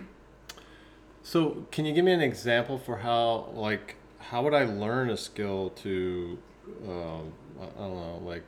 So, 1.24 1.66
can 1.72 1.86
you 1.86 1.94
give 1.94 2.06
me 2.06 2.12
an 2.12 2.22
example 2.22 2.78
for 2.78 2.98
how, 2.98 3.50
like, 3.54 3.96
how 4.20 4.44
would 4.44 4.54
I 4.54 4.66
learn 4.66 5.10
a 5.10 5.18
skill 5.18 5.72
to, 5.72 6.38
um, 6.88 7.34
I 7.60 7.66
don't 7.80 7.96
know, 7.96 8.22
like, 8.24 8.44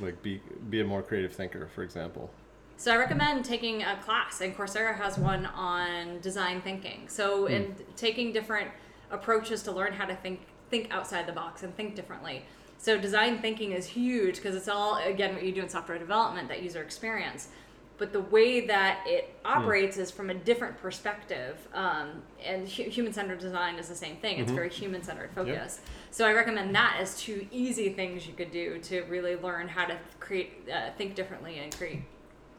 like 0.00 0.20
be 0.22 0.40
be 0.70 0.80
a 0.80 0.84
more 0.84 1.02
creative 1.02 1.32
thinker, 1.32 1.68
for 1.74 1.82
example? 1.82 2.30
So 2.76 2.92
I 2.92 2.96
recommend 2.96 3.44
taking 3.44 3.82
a 3.82 3.96
class, 4.02 4.40
and 4.40 4.56
Coursera 4.56 4.96
has 4.96 5.16
one 5.16 5.46
on 5.46 6.20
design 6.20 6.60
thinking. 6.60 7.08
So, 7.08 7.46
in 7.46 7.64
hmm. 7.64 7.82
taking 7.96 8.32
different 8.32 8.70
approaches 9.10 9.62
to 9.64 9.72
learn 9.72 9.92
how 9.92 10.06
to 10.06 10.16
think 10.16 10.40
think 10.70 10.88
outside 10.90 11.26
the 11.26 11.32
box 11.32 11.62
and 11.62 11.74
think 11.76 11.94
differently. 11.94 12.44
So, 12.78 12.98
design 12.98 13.38
thinking 13.38 13.70
is 13.72 13.86
huge 13.86 14.36
because 14.36 14.56
it's 14.56 14.68
all 14.68 14.96
again 14.96 15.34
what 15.34 15.44
you 15.44 15.52
do 15.52 15.62
in 15.62 15.68
software 15.68 15.98
development, 15.98 16.48
that 16.48 16.62
user 16.62 16.82
experience 16.82 17.48
but 17.96 18.12
the 18.12 18.20
way 18.20 18.66
that 18.66 19.04
it 19.06 19.36
hmm. 19.44 19.52
operates 19.52 19.96
mm. 19.96 20.00
is 20.00 20.10
from 20.10 20.30
a 20.30 20.34
different 20.34 20.78
perspective. 20.78 21.68
Um, 21.72 22.22
and 22.44 22.68
hu- 22.68 22.90
human 22.90 23.12
centered 23.12 23.38
design 23.38 23.76
is 23.76 23.88
the 23.88 23.94
same 23.94 24.16
thing. 24.16 24.38
It's 24.38 24.46
mm-hmm. 24.46 24.56
very 24.56 24.70
human 24.70 25.02
centered 25.02 25.30
focus. 25.34 25.80
Yep. 25.80 25.88
So 26.10 26.26
I 26.26 26.32
recommend 26.32 26.74
that 26.74 26.98
as 27.00 27.20
two 27.20 27.46
easy 27.50 27.90
things 27.90 28.26
you 28.26 28.34
could 28.34 28.50
do 28.50 28.78
to 28.80 29.02
really 29.02 29.36
learn 29.36 29.68
how 29.68 29.84
to 29.84 29.96
create, 30.20 30.68
uh, 30.72 30.90
think 30.98 31.14
differently, 31.14 31.58
and 31.58 31.76
create. 31.76 32.02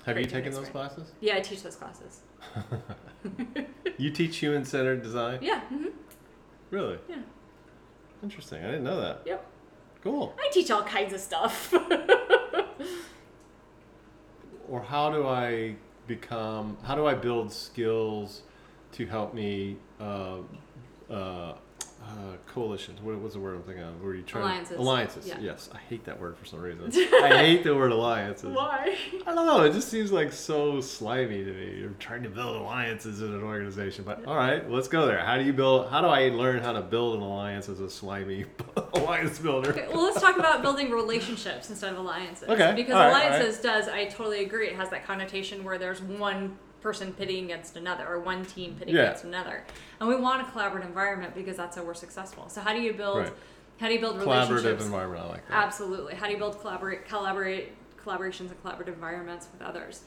Have 0.06 0.20
you 0.20 0.26
taken 0.26 0.54
those 0.54 0.70
classes? 0.70 1.12
Yeah, 1.20 1.36
I 1.36 1.40
teach 1.40 1.64
those 1.64 1.76
classes. 1.76 2.22
you 3.98 4.12
teach 4.12 4.38
human 4.38 4.64
centered 4.64 5.02
design? 5.02 5.40
Yeah. 5.42 5.62
Mm-hmm. 5.74 5.88
Really? 6.70 7.00
Yeah. 7.10 7.18
Interesting. 8.22 8.64
I 8.64 8.68
didn't 8.68 8.84
know 8.84 9.02
that. 9.02 9.22
Yep. 9.26 9.46
Cool. 10.04 10.36
I 10.40 10.50
teach 10.52 10.70
all 10.70 10.84
kinds 10.84 11.14
of 11.14 11.20
stuff. 11.20 11.74
Or 14.70 14.82
how 14.82 15.12
do 15.12 15.28
I 15.28 15.76
become? 16.08 16.78
How 16.84 16.96
do 16.96 17.06
I 17.06 17.14
build 17.14 17.52
skills 17.52 18.42
to 18.94 19.06
help 19.06 19.34
me? 19.34 19.78
Uh, 20.00 20.38
uh, 21.10 21.54
uh, 22.06 22.36
coalitions. 22.48 23.02
What 23.02 23.20
was 23.20 23.34
the 23.34 23.40
word 23.40 23.56
I'm 23.56 23.64
thinking 23.64 23.84
of? 23.84 24.02
Where 24.04 24.14
you 24.14 24.22
try 24.22 24.42
Alliances. 24.42 24.78
alliances. 24.78 25.28
Yeah. 25.28 25.40
Yes, 25.40 25.70
I 25.74 25.78
hate 25.78 26.06
that 26.06 26.20
word 26.20 26.38
for 26.38 26.46
some 26.46 26.62
reason. 26.62 26.92
I 27.24 27.38
hate 27.38 27.64
the 27.64 27.76
word 27.76 27.92
alliances. 27.92 28.56
Why? 28.56 28.96
I 29.26 29.34
don't 29.34 29.46
know. 29.46 29.64
It 29.64 29.74
just 29.74 29.90
seems 29.90 30.12
like 30.12 30.32
so 30.32 30.82
slimy 30.82 31.44
to 31.44 31.52
me. 31.52 31.80
You're 31.80 31.90
trying 32.00 32.24
to 32.24 32.30
build 32.30 32.56
alliances 32.58 33.22
in 33.22 33.34
an 33.34 33.42
organization, 33.44 34.04
but 34.06 34.24
all 34.26 34.36
right, 34.36 34.70
let's 34.70 34.88
go 34.88 35.06
there. 35.08 35.20
How 35.20 35.38
do 35.38 35.44
you 35.44 35.54
build? 35.54 35.90
How 35.90 36.02
do 36.02 36.08
I 36.08 36.30
learn 36.30 36.62
how 36.62 36.74
to 36.74 36.82
build 36.82 37.16
an 37.16 37.22
alliance 37.22 37.70
as 37.70 37.80
a 37.80 37.90
slimy 37.90 38.46
alliance 38.94 39.40
builder? 39.40 39.72
Okay, 39.72 39.88
well, 39.92 40.04
let's 40.04 40.22
talk 40.22 40.38
about 40.38 40.62
building 40.62 40.92
relationships 40.92 41.70
instead 41.70 41.92
of 41.94 41.98
alliances. 42.00 42.48
Okay, 42.48 42.74
Because 42.76 42.94
right, 42.94 43.06
all 43.06 43.10
alliances 43.12 43.60
does, 43.60 43.88
I 43.88 44.06
totally 44.06 44.44
agree, 44.44 44.68
it 44.68 44.76
has 44.76 44.90
that 44.92 45.06
connotation 45.06 45.64
where 45.64 45.78
there's 45.78 46.02
one 46.02 46.58
person 46.86 47.12
pitting 47.14 47.46
against 47.46 47.76
another 47.78 48.06
or 48.08 48.20
one 48.20 48.46
team 48.46 48.76
pitting 48.78 48.94
Yeah. 48.94 49.06
against 49.06 49.24
another. 49.24 49.64
And 50.00 50.08
we 50.08 50.16
want 50.16 50.44
a 50.44 50.46
collaborative 50.52 50.86
environment 50.86 51.34
because 51.34 51.58
that's 51.58 51.76
how 51.76 51.82
we're 51.84 51.96
successful. 51.96 52.48
So 52.48 52.62
how 52.62 52.74
do 52.74 52.80
you 52.80 52.94
build 52.94 53.18
Right. 53.18 53.34
how 53.80 53.88
do 53.88 53.94
you 53.96 54.00
build 54.00 54.18
Collaborative 54.18 54.50
relationships? 54.50 54.86
environment. 54.86 55.24
I 55.26 55.28
like 55.30 55.48
that. 55.50 55.64
Absolutely. 55.66 56.14
How 56.14 56.28
do 56.28 56.34
you 56.34 56.38
build 56.38 56.62
collaborate 56.62 57.08
collaborate 57.08 57.74
collaborations 58.02 58.52
and 58.52 58.64
collaborative 58.64 58.90
environments 59.00 59.48
with 59.52 59.64
others? 59.68 60.04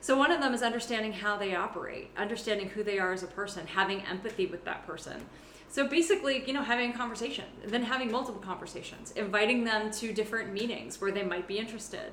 So 0.00 0.16
one 0.16 0.32
of 0.32 0.40
them 0.40 0.54
is 0.54 0.62
understanding 0.62 1.12
how 1.12 1.36
they 1.36 1.54
operate, 1.54 2.08
understanding 2.16 2.70
who 2.70 2.82
they 2.82 2.98
are 2.98 3.12
as 3.12 3.22
a 3.22 3.26
person, 3.26 3.66
having 3.66 4.00
empathy 4.06 4.46
with 4.46 4.64
that 4.64 4.86
person. 4.86 5.26
So 5.68 5.86
basically, 5.86 6.42
you 6.46 6.54
know, 6.54 6.62
having 6.62 6.90
a 6.90 6.96
conversation, 6.96 7.44
then 7.66 7.82
having 7.82 8.10
multiple 8.10 8.40
conversations, 8.40 9.10
inviting 9.12 9.64
them 9.64 9.90
to 9.92 10.12
different 10.14 10.52
meetings 10.54 11.00
where 11.02 11.12
they 11.12 11.22
might 11.22 11.46
be 11.46 11.58
interested, 11.58 12.12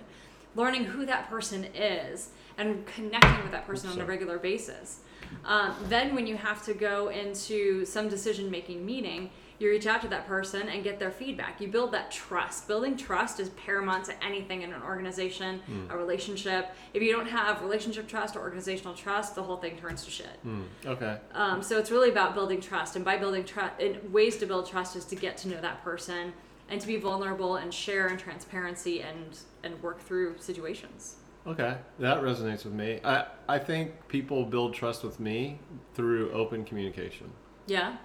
learning 0.55 0.85
who 0.85 1.05
that 1.05 1.29
person 1.29 1.65
is, 1.75 2.29
and 2.57 2.85
connecting 2.85 3.41
with 3.43 3.51
that 3.51 3.65
person 3.65 3.89
on 3.89 3.99
a 3.99 4.05
regular 4.05 4.37
basis. 4.37 4.99
Um, 5.45 5.73
then, 5.87 6.13
when 6.13 6.27
you 6.27 6.35
have 6.35 6.63
to 6.65 6.73
go 6.73 7.09
into 7.09 7.85
some 7.85 8.09
decision 8.09 8.51
making 8.51 8.85
meeting, 8.85 9.29
you 9.59 9.69
reach 9.69 9.85
out 9.85 10.01
to 10.01 10.07
that 10.07 10.25
person 10.27 10.67
and 10.69 10.83
get 10.83 10.97
their 10.97 11.11
feedback. 11.11 11.61
You 11.61 11.67
build 11.67 11.91
that 11.91 12.09
trust. 12.11 12.67
Building 12.67 12.97
trust 12.97 13.39
is 13.39 13.49
paramount 13.49 14.05
to 14.05 14.23
anything 14.23 14.63
in 14.63 14.73
an 14.73 14.81
organization, 14.81 15.61
a 15.89 15.97
relationship. 15.97 16.71
If 16.95 17.03
you 17.03 17.11
don't 17.11 17.27
have 17.27 17.61
relationship 17.61 18.07
trust 18.07 18.35
or 18.35 18.39
organizational 18.39 18.95
trust, 18.95 19.35
the 19.35 19.43
whole 19.43 19.57
thing 19.57 19.77
turns 19.77 20.03
to 20.05 20.11
shit. 20.11 20.39
Hmm, 20.41 20.63
okay. 20.85 21.19
Um, 21.33 21.61
so 21.61 21.77
it's 21.77 21.91
really 21.91 22.09
about 22.09 22.33
building 22.33 22.59
trust, 22.59 22.95
and 22.95 23.05
by 23.05 23.17
building 23.17 23.43
trust, 23.43 23.79
and 23.79 24.11
ways 24.11 24.37
to 24.37 24.47
build 24.47 24.67
trust 24.67 24.95
is 24.95 25.05
to 25.05 25.15
get 25.15 25.37
to 25.37 25.47
know 25.47 25.61
that 25.61 25.83
person 25.83 26.33
and 26.67 26.81
to 26.81 26.87
be 26.87 26.97
vulnerable 26.97 27.57
and 27.57 27.71
share 27.71 28.07
in 28.07 28.17
transparency 28.17 29.01
and 29.01 29.37
and 29.63 29.81
work 29.81 29.99
through 30.01 30.37
situations. 30.39 31.15
Okay, 31.47 31.75
that 31.99 32.21
resonates 32.21 32.65
with 32.65 32.73
me. 32.73 32.99
I, 33.03 33.25
I 33.47 33.57
think 33.57 33.91
people 34.07 34.45
build 34.45 34.73
trust 34.73 35.03
with 35.03 35.19
me 35.19 35.59
through 35.95 36.31
open 36.31 36.63
communication. 36.63 37.31
Yeah. 37.65 37.97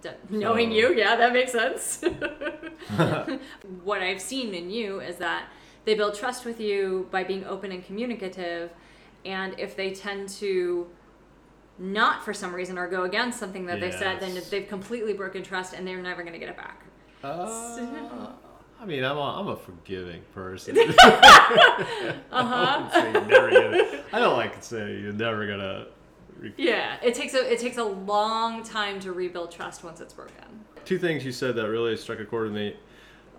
D- 0.00 0.08
Knowing 0.30 0.70
So- 0.70 0.76
you, 0.76 0.94
yeah, 0.94 1.14
that 1.16 1.32
makes 1.32 1.52
sense. 1.52 2.02
what 3.84 4.00
I've 4.02 4.20
seen 4.20 4.54
in 4.54 4.70
you 4.70 5.00
is 5.00 5.16
that 5.16 5.48
they 5.84 5.94
build 5.94 6.14
trust 6.14 6.44
with 6.44 6.60
you 6.60 7.08
by 7.10 7.24
being 7.24 7.44
open 7.44 7.72
and 7.72 7.84
communicative, 7.84 8.70
and 9.24 9.58
if 9.58 9.76
they 9.76 9.92
tend 9.92 10.28
to 10.30 10.86
not 11.78 12.24
for 12.24 12.34
some 12.34 12.52
reason 12.54 12.76
or 12.76 12.88
go 12.88 13.04
against 13.04 13.38
something 13.38 13.66
that 13.66 13.80
they 13.80 13.90
said, 13.92 14.18
then 14.18 14.40
they've 14.50 14.68
completely 14.68 15.12
broken 15.12 15.42
trust 15.42 15.74
and 15.74 15.86
they're 15.86 16.02
never 16.02 16.22
going 16.22 16.32
to 16.32 16.38
get 16.38 16.48
it 16.48 16.56
back. 16.56 16.82
Uh, 17.22 18.32
I 18.80 18.84
mean, 18.86 19.02
I'm 19.04 19.16
a, 19.16 19.20
I'm 19.40 19.48
a 19.48 19.56
forgiving 19.56 20.22
person. 20.34 20.78
Uh 20.78 20.92
I 21.00 22.14
huh. 22.30 22.80
wouldn't 22.82 22.92
say 22.92 23.12
you're 23.12 23.22
never 23.26 23.50
gonna- 23.50 24.02
I 24.12 24.18
don't 24.20 24.36
like 24.36 24.56
to 24.56 24.62
say 24.62 25.00
you're 25.00 25.12
never 25.12 25.46
gonna. 25.46 25.86
re- 26.38 26.54
Yeah, 26.56 26.96
it 27.02 27.14
takes 27.14 27.34
a 27.34 27.52
it 27.52 27.58
takes 27.58 27.76
a 27.78 27.84
long 27.84 28.62
time 28.62 29.00
to 29.00 29.12
rebuild 29.12 29.50
trust 29.50 29.82
once 29.84 30.00
it's 30.00 30.12
broken. 30.14 30.64
Two 30.84 30.98
things 30.98 31.24
you 31.24 31.32
said 31.32 31.56
that 31.56 31.68
really 31.68 31.96
struck 31.96 32.20
a 32.20 32.24
chord 32.24 32.44
with 32.44 32.54
me. 32.54 32.76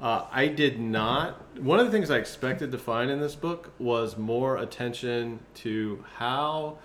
Uh, 0.02 0.26
I 0.32 0.48
did 0.48 0.80
not. 0.80 1.42
One 1.60 1.80
of 1.80 1.86
the 1.86 1.92
things 1.92 2.10
I 2.12 2.18
expected 2.18 2.72
to 2.72 2.78
find 2.78 3.10
in 3.12 3.20
this 3.20 3.36
book 3.36 3.72
was 3.80 4.18
more 4.18 4.58
attention 4.58 5.40
to 5.56 6.04
how 6.18 6.78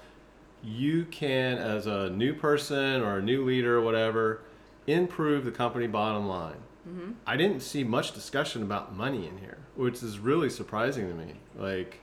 you 0.65 1.05
can, 1.07 1.59
as 1.59 1.87
a 1.87 2.11
new 2.11 2.35
person 2.35 3.03
or 3.03 3.19
a 3.19 3.23
new 3.23 3.45
leader 3.45 3.77
or 3.79 3.83
whatever, 3.83 4.41
improve 4.87 5.45
the 5.45 5.51
company 5.53 5.87
bottom 5.87 6.27
line. 6.27 6.57
Mm-hmm. 6.89 7.13
I 7.27 7.37
didn't 7.37 7.61
see 7.61 7.85
much 7.85 8.13
discussion 8.13 8.63
about 8.63 8.95
money 8.95 9.27
in 9.27 9.39
here, 9.39 9.59
which 9.75 10.03
is 10.03 10.19
really 10.19 10.51
surprising 10.51 11.09
to 11.09 11.15
me. 11.15 11.35
Like, 11.57 12.01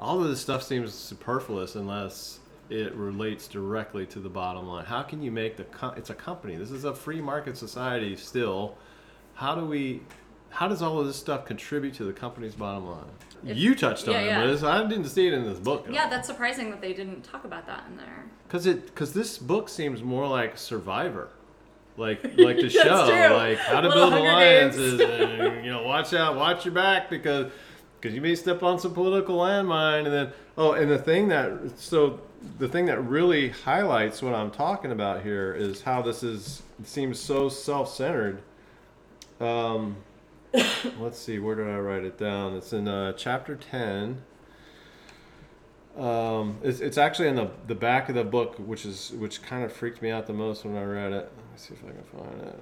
all 0.00 0.22
of 0.22 0.28
this 0.28 0.40
stuff 0.40 0.62
seems 0.62 0.94
superfluous 0.94 1.74
unless 1.74 2.40
it 2.68 2.94
relates 2.94 3.46
directly 3.46 4.06
to 4.06 4.18
the 4.18 4.28
bottom 4.28 4.66
line. 4.66 4.84
How 4.84 5.02
can 5.02 5.22
you 5.22 5.30
make 5.30 5.56
the 5.56 5.64
co- 5.64 5.94
it's 5.96 6.10
a 6.10 6.14
company. 6.14 6.56
This 6.56 6.70
is 6.70 6.84
a 6.84 6.94
free 6.94 7.20
market 7.20 7.56
society 7.56 8.16
still. 8.16 8.76
How 9.34 9.54
do 9.54 9.64
we 9.64 10.02
how 10.48 10.68
does 10.68 10.80
all 10.80 10.98
of 10.98 11.06
this 11.06 11.16
stuff 11.16 11.44
contribute 11.44 11.94
to 11.94 12.04
the 12.04 12.12
company's 12.12 12.54
bottom 12.54 12.86
line? 12.86 13.04
If- 13.44 13.56
you 13.56 13.74
touched 13.74 14.08
on 14.08 14.14
yeah, 14.14 14.20
it, 14.20 14.26
yeah. 14.26 14.44
Liz. 14.44 14.64
I 14.64 14.84
didn't 14.86 15.08
see 15.08 15.26
it 15.26 15.34
in 15.34 15.44
this 15.44 15.58
book. 15.58 15.86
Yeah, 15.90 16.08
that's 16.08 16.26
surprising 16.26 16.70
that 16.70 16.80
they 16.80 16.92
didn't 16.92 17.22
talk 17.22 17.44
about 17.44 17.66
that 17.66 17.84
in 17.88 17.96
there. 17.96 18.24
because 18.48 18.66
it 18.66 18.86
because 18.86 19.12
this 19.12 19.38
book 19.38 19.68
seems 19.68 20.02
more 20.02 20.26
like 20.26 20.56
Survivor, 20.58 21.28
like 21.96 22.22
like 22.38 22.56
the 22.60 22.70
show, 22.70 23.06
true. 23.06 23.36
like 23.36 23.58
how 23.58 23.80
to 23.80 23.88
Little 23.88 24.10
build 24.10 24.12
Hunger 24.12 24.30
alliances. 24.30 25.00
And, 25.00 25.64
you 25.64 25.70
know, 25.70 25.82
watch 25.82 26.12
out, 26.14 26.36
watch 26.36 26.64
your 26.64 26.74
back 26.74 27.10
because 27.10 27.50
because 28.00 28.14
you 28.14 28.20
may 28.20 28.34
step 28.34 28.62
on 28.62 28.78
some 28.78 28.94
political 28.94 29.38
landmine, 29.38 30.04
and 30.04 30.12
then 30.12 30.32
oh, 30.56 30.72
and 30.72 30.90
the 30.90 30.98
thing 30.98 31.28
that 31.28 31.78
so 31.78 32.20
the 32.58 32.68
thing 32.68 32.86
that 32.86 33.00
really 33.00 33.48
highlights 33.48 34.22
what 34.22 34.34
I'm 34.34 34.50
talking 34.50 34.92
about 34.92 35.22
here 35.22 35.54
is 35.54 35.82
how 35.82 36.02
this 36.02 36.22
is 36.22 36.62
seems 36.84 37.18
so 37.18 37.48
self-centered. 37.48 38.42
Um, 39.40 39.96
let's 41.00 41.18
see, 41.18 41.38
where 41.38 41.54
did 41.54 41.68
I 41.68 41.78
write 41.78 42.04
it 42.04 42.18
down? 42.18 42.54
It's 42.54 42.72
in 42.72 42.88
uh, 42.88 43.12
chapter 43.14 43.56
ten. 43.56 44.22
Um, 45.96 46.58
it's, 46.62 46.80
it's 46.80 46.98
actually 46.98 47.28
in 47.28 47.36
the, 47.36 47.50
the 47.66 47.74
back 47.74 48.10
of 48.10 48.14
the 48.14 48.24
book, 48.24 48.56
which 48.58 48.84
is 48.84 49.12
which 49.12 49.42
kind 49.42 49.64
of 49.64 49.72
freaked 49.72 50.02
me 50.02 50.10
out 50.10 50.26
the 50.26 50.34
most 50.34 50.64
when 50.64 50.76
I 50.76 50.84
read 50.84 51.12
it. 51.12 51.32
Me 51.56 51.62
see 51.62 51.72
if 51.72 51.84
I 51.84 51.92
can 51.92 52.04
find 52.04 52.48
it. 52.48 52.60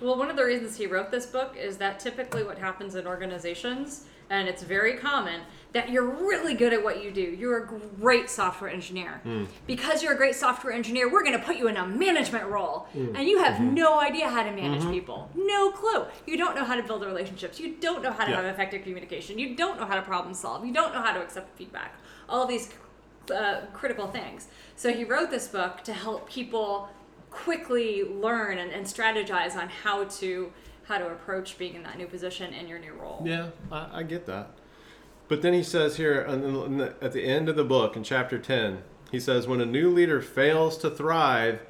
Well, 0.00 0.16
one 0.16 0.30
of 0.30 0.36
the 0.36 0.44
reasons 0.44 0.76
he 0.76 0.86
wrote 0.86 1.10
this 1.10 1.26
book 1.26 1.56
is 1.58 1.78
that 1.78 1.98
typically 1.98 2.44
what 2.44 2.58
happens 2.58 2.94
in 2.94 3.04
organizations, 3.04 4.04
and 4.30 4.46
it's 4.46 4.62
very 4.62 4.96
common, 4.96 5.40
that 5.72 5.90
you're 5.90 6.04
really 6.04 6.54
good 6.54 6.72
at 6.72 6.84
what 6.84 7.02
you 7.02 7.10
do. 7.10 7.22
You're 7.22 7.64
a 7.64 7.66
great 7.66 8.30
software 8.30 8.70
engineer. 8.70 9.20
Hmm. 9.24 9.46
Because 9.66 10.00
you're 10.00 10.12
a 10.12 10.16
great 10.16 10.36
software 10.36 10.72
engineer, 10.72 11.10
we're 11.10 11.24
going 11.24 11.36
to 11.36 11.44
put 11.44 11.56
you 11.56 11.66
in 11.66 11.76
a 11.76 11.84
management 11.84 12.46
role. 12.46 12.86
Hmm. 12.92 13.16
And 13.16 13.26
you 13.26 13.42
have 13.42 13.54
mm-hmm. 13.54 13.74
no 13.74 13.98
idea 13.98 14.28
how 14.28 14.44
to 14.44 14.52
manage 14.52 14.82
mm-hmm. 14.82 14.92
people. 14.92 15.28
No 15.34 15.72
clue. 15.72 16.04
You 16.24 16.36
don't 16.36 16.54
know 16.54 16.64
how 16.64 16.76
to 16.76 16.84
build 16.84 17.04
relationships. 17.04 17.58
You 17.58 17.74
don't 17.80 18.00
know 18.00 18.12
how 18.12 18.26
to 18.26 18.30
Yeah. 18.30 18.42
have 18.42 18.44
effective 18.44 18.82
communication. 18.84 19.40
You 19.40 19.56
don't 19.56 19.80
know 19.80 19.86
how 19.86 19.96
to 19.96 20.02
problem 20.02 20.34
solve. 20.34 20.64
You 20.64 20.72
don't 20.72 20.94
know 20.94 21.02
how 21.02 21.14
to 21.14 21.20
accept 21.20 21.58
feedback. 21.58 21.96
All 22.28 22.44
of 22.44 22.48
these 22.48 22.68
uh, 23.34 23.62
critical 23.72 24.06
things. 24.06 24.46
So 24.76 24.92
he 24.92 25.02
wrote 25.02 25.30
this 25.30 25.48
book 25.48 25.82
to 25.82 25.92
help 25.92 26.30
people 26.30 26.90
quickly 27.36 28.02
learn 28.02 28.58
and, 28.58 28.72
and 28.72 28.86
strategize 28.86 29.54
on 29.56 29.68
how 29.68 30.04
to 30.04 30.52
how 30.84 30.98
to 30.98 31.06
approach 31.06 31.58
being 31.58 31.74
in 31.74 31.82
that 31.82 31.98
new 31.98 32.06
position 32.06 32.54
in 32.54 32.68
your 32.68 32.78
new 32.78 32.92
role. 32.94 33.20
Yeah, 33.24 33.48
I, 33.72 33.88
I 34.00 34.02
get 34.04 34.26
that. 34.26 34.50
But 35.28 35.42
then 35.42 35.52
he 35.52 35.62
says 35.64 35.96
here 35.96 36.24
the, 36.24 36.94
at 37.02 37.12
the 37.12 37.24
end 37.24 37.48
of 37.48 37.56
the 37.56 37.64
book 37.64 37.96
in 37.96 38.04
chapter 38.04 38.38
10, 38.38 38.82
he 39.10 39.18
says, 39.18 39.48
when 39.48 39.60
a 39.60 39.66
new 39.66 39.90
leader 39.90 40.22
fails 40.22 40.78
to 40.78 40.88
thrive, 40.90 41.60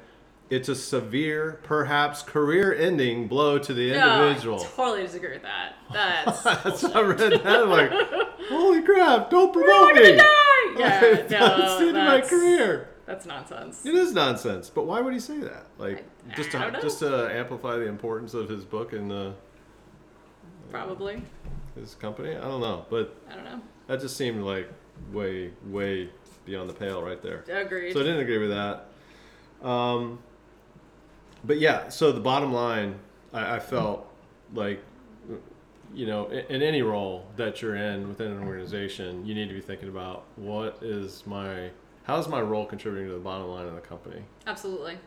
it's 0.51 0.69
a 0.69 0.75
severe, 0.75 1.59
perhaps 1.63 2.21
career 2.21 2.71
ending 2.73 3.27
blow 3.27 3.57
to 3.57 3.73
the 3.73 3.91
No, 3.91 4.27
individual. 4.27 4.61
I 4.61 4.67
totally 4.75 5.01
disagree 5.01 5.31
with 5.33 5.41
that. 5.41 5.73
That's 5.91 6.43
That's 6.43 6.83
I 6.83 7.01
read 7.01 7.17
that. 7.19 7.45
I'm 7.45 7.69
like, 7.69 7.91
holy 8.49 8.83
crap, 8.83 9.31
don't 9.31 9.51
promote 9.51 9.95
me. 9.95 10.15
die. 10.15 10.23
Yeah, 10.77 10.99
That's 10.99 11.31
no, 11.31 11.79
the 11.79 11.87
end 11.87 11.97
of 11.97 12.03
my 12.05 12.21
career. 12.21 12.89
That's 13.07 13.25
nonsense. 13.25 13.85
It 13.85 13.95
is 13.95 14.13
nonsense, 14.13 14.69
but 14.69 14.85
why 14.85 15.01
would 15.01 15.13
he 15.13 15.19
say 15.19 15.39
that? 15.39 15.65
Like, 15.79 16.05
I- 16.29 16.35
just 16.35 16.53
I 16.53 16.69
to 16.69 16.81
just 16.81 16.99
to 16.99 17.33
amplify 17.33 17.77
the 17.77 17.87
importance 17.87 18.33
of 18.35 18.47
his 18.49 18.63
book 18.65 18.93
and 18.93 19.11
uh, 19.11 19.31
Probably. 20.69 21.23
his 21.75 21.95
company? 21.95 22.35
I 22.35 22.41
don't 22.41 22.61
know, 22.61 22.85
but 22.89 23.15
I 23.31 23.35
don't 23.35 23.45
know. 23.45 23.61
that 23.87 24.01
just 24.01 24.17
seemed 24.17 24.43
like 24.43 24.69
way, 25.11 25.51
way 25.65 26.09
beyond 26.45 26.69
the 26.69 26.73
pale 26.73 27.01
right 27.01 27.21
there. 27.21 27.43
Agreed. 27.49 27.93
So 27.93 28.01
I 28.01 28.03
didn't 28.03 28.19
agree 28.19 28.37
with 28.39 28.49
that. 28.49 28.87
Um, 29.65 30.19
but 31.45 31.59
yeah, 31.59 31.89
so 31.89 32.11
the 32.11 32.19
bottom 32.19 32.51
line, 32.51 32.99
I, 33.33 33.55
I 33.55 33.59
felt 33.59 34.11
like, 34.53 34.83
you 35.93 36.05
know, 36.05 36.27
in, 36.27 36.45
in 36.57 36.61
any 36.61 36.81
role 36.81 37.25
that 37.37 37.61
you're 37.61 37.75
in 37.75 38.07
within 38.09 38.31
an 38.31 38.43
organization, 38.43 39.25
you 39.25 39.33
need 39.33 39.47
to 39.47 39.53
be 39.55 39.61
thinking 39.61 39.87
about 39.87 40.25
what 40.35 40.77
is 40.81 41.23
my, 41.25 41.69
how 42.07 42.17
is 42.17 42.27
my 42.29 42.41
role 42.41 42.65
contributing 42.65 43.09
to 43.09 43.13
the 43.13 43.19
bottom 43.19 43.47
line 43.47 43.67
of 43.67 43.75
the 43.75 43.81
company? 43.81 44.23
Absolutely. 44.47 44.97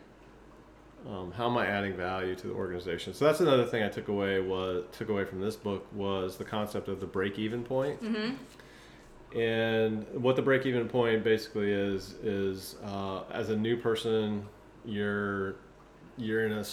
um, 1.08 1.32
how 1.32 1.48
am 1.48 1.56
I 1.56 1.66
adding 1.66 1.96
value 1.96 2.34
to 2.36 2.46
the 2.48 2.52
organization? 2.52 3.14
So 3.14 3.24
that's 3.24 3.40
another 3.40 3.64
thing 3.64 3.82
I 3.82 3.88
took 3.88 4.08
away 4.08 4.38
was 4.40 4.84
took 4.92 5.08
away 5.08 5.24
from 5.24 5.40
this 5.40 5.56
book 5.56 5.86
was 5.94 6.36
the 6.36 6.44
concept 6.44 6.88
of 6.88 7.00
the 7.00 7.06
break 7.06 7.38
even 7.38 7.62
point. 7.64 8.02
Mm-hmm. 8.02 9.38
And 9.38 10.06
what 10.12 10.36
the 10.36 10.42
break 10.42 10.66
even 10.66 10.88
point 10.88 11.24
basically 11.24 11.72
is 11.72 12.16
is 12.22 12.76
uh, 12.84 13.22
as 13.30 13.48
a 13.48 13.56
new 13.56 13.76
person, 13.76 14.46
you're 14.84 15.56
you're 16.18 16.44
in 16.44 16.52
a 16.52 16.64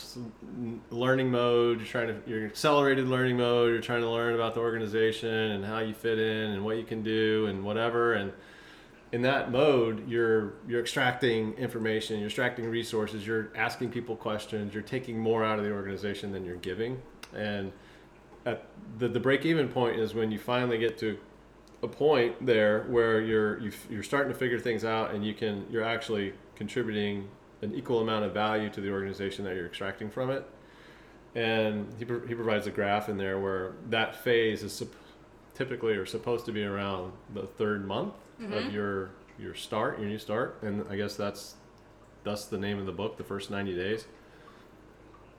learning 0.93 1.31
mode. 1.31 1.77
You're 1.77 1.87
trying 1.87 2.07
to 2.07 2.29
you're 2.29 2.39
in 2.39 2.47
accelerated 2.47 3.07
learning 3.07 3.37
mode. 3.37 3.71
You're 3.71 3.81
trying 3.81 4.01
to 4.01 4.09
learn 4.09 4.35
about 4.35 4.55
the 4.55 4.59
organization 4.59 5.29
and 5.29 5.63
how 5.63 5.79
you 5.79 5.93
fit 5.93 6.19
in 6.19 6.51
and 6.51 6.65
what 6.65 6.75
you 6.75 6.83
can 6.83 7.01
do 7.01 7.45
and 7.45 7.63
whatever. 7.63 8.13
And 8.13 8.33
in 9.11 9.21
that 9.21 9.51
mode, 9.51 10.07
you're 10.07 10.53
you're 10.67 10.81
extracting 10.81 11.53
information. 11.53 12.19
You're 12.19 12.27
extracting 12.27 12.69
resources. 12.69 13.25
You're 13.25 13.49
asking 13.55 13.91
people 13.91 14.15
questions. 14.15 14.73
You're 14.73 14.83
taking 14.83 15.17
more 15.19 15.45
out 15.45 15.59
of 15.59 15.65
the 15.65 15.71
organization 15.71 16.31
than 16.31 16.45
you're 16.45 16.57
giving. 16.57 17.01
And 17.33 17.71
at 18.45 18.65
the 18.97 19.07
the 19.07 19.19
break 19.19 19.45
even 19.45 19.69
point 19.69 19.97
is 19.99 20.13
when 20.13 20.31
you 20.31 20.39
finally 20.39 20.77
get 20.77 20.97
to 20.99 21.17
a 21.83 21.87
point 21.87 22.45
there 22.45 22.83
where 22.83 23.21
you're 23.21 23.59
you, 23.59 23.71
you're 23.89 24.03
starting 24.03 24.31
to 24.31 24.37
figure 24.37 24.59
things 24.59 24.83
out 24.83 25.13
and 25.13 25.25
you 25.25 25.33
can 25.33 25.65
you're 25.69 25.83
actually 25.83 26.33
contributing 26.55 27.29
an 27.61 27.73
equal 27.73 28.01
amount 28.01 28.25
of 28.25 28.33
value 28.33 28.69
to 28.69 28.81
the 28.81 28.89
organization 28.89 29.45
that 29.45 29.55
you're 29.55 29.67
extracting 29.67 30.09
from 30.09 30.31
it 30.31 30.43
and 31.35 31.87
he, 31.99 32.05
he 32.27 32.33
provides 32.33 32.65
a 32.65 32.71
graph 32.71 33.09
in 33.09 33.17
there 33.17 33.39
where 33.39 33.73
that 33.89 34.15
phase 34.15 34.63
is 34.63 34.83
typically 35.53 35.93
or 35.93 36.05
supposed 36.05 36.45
to 36.45 36.51
be 36.51 36.63
around 36.63 37.11
the 37.35 37.45
third 37.45 37.85
month 37.85 38.13
of 38.39 38.45
mm-hmm. 38.45 38.69
your 38.69 39.09
your 39.39 39.53
start 39.53 39.99
your 39.99 40.07
new 40.07 40.19
start. 40.19 40.59
And 40.61 40.85
i 40.89 40.95
guess 40.95 41.15
that's 41.15 41.55
that's 42.23 42.45
the 42.45 42.57
name 42.57 42.79
of 42.79 42.85
the 42.85 42.91
book 42.91 43.17
the 43.17 43.23
first 43.23 43.49
90 43.49 43.75
days. 43.75 44.05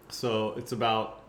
So 0.09 0.55
it's 0.57 0.73
about 0.73 1.23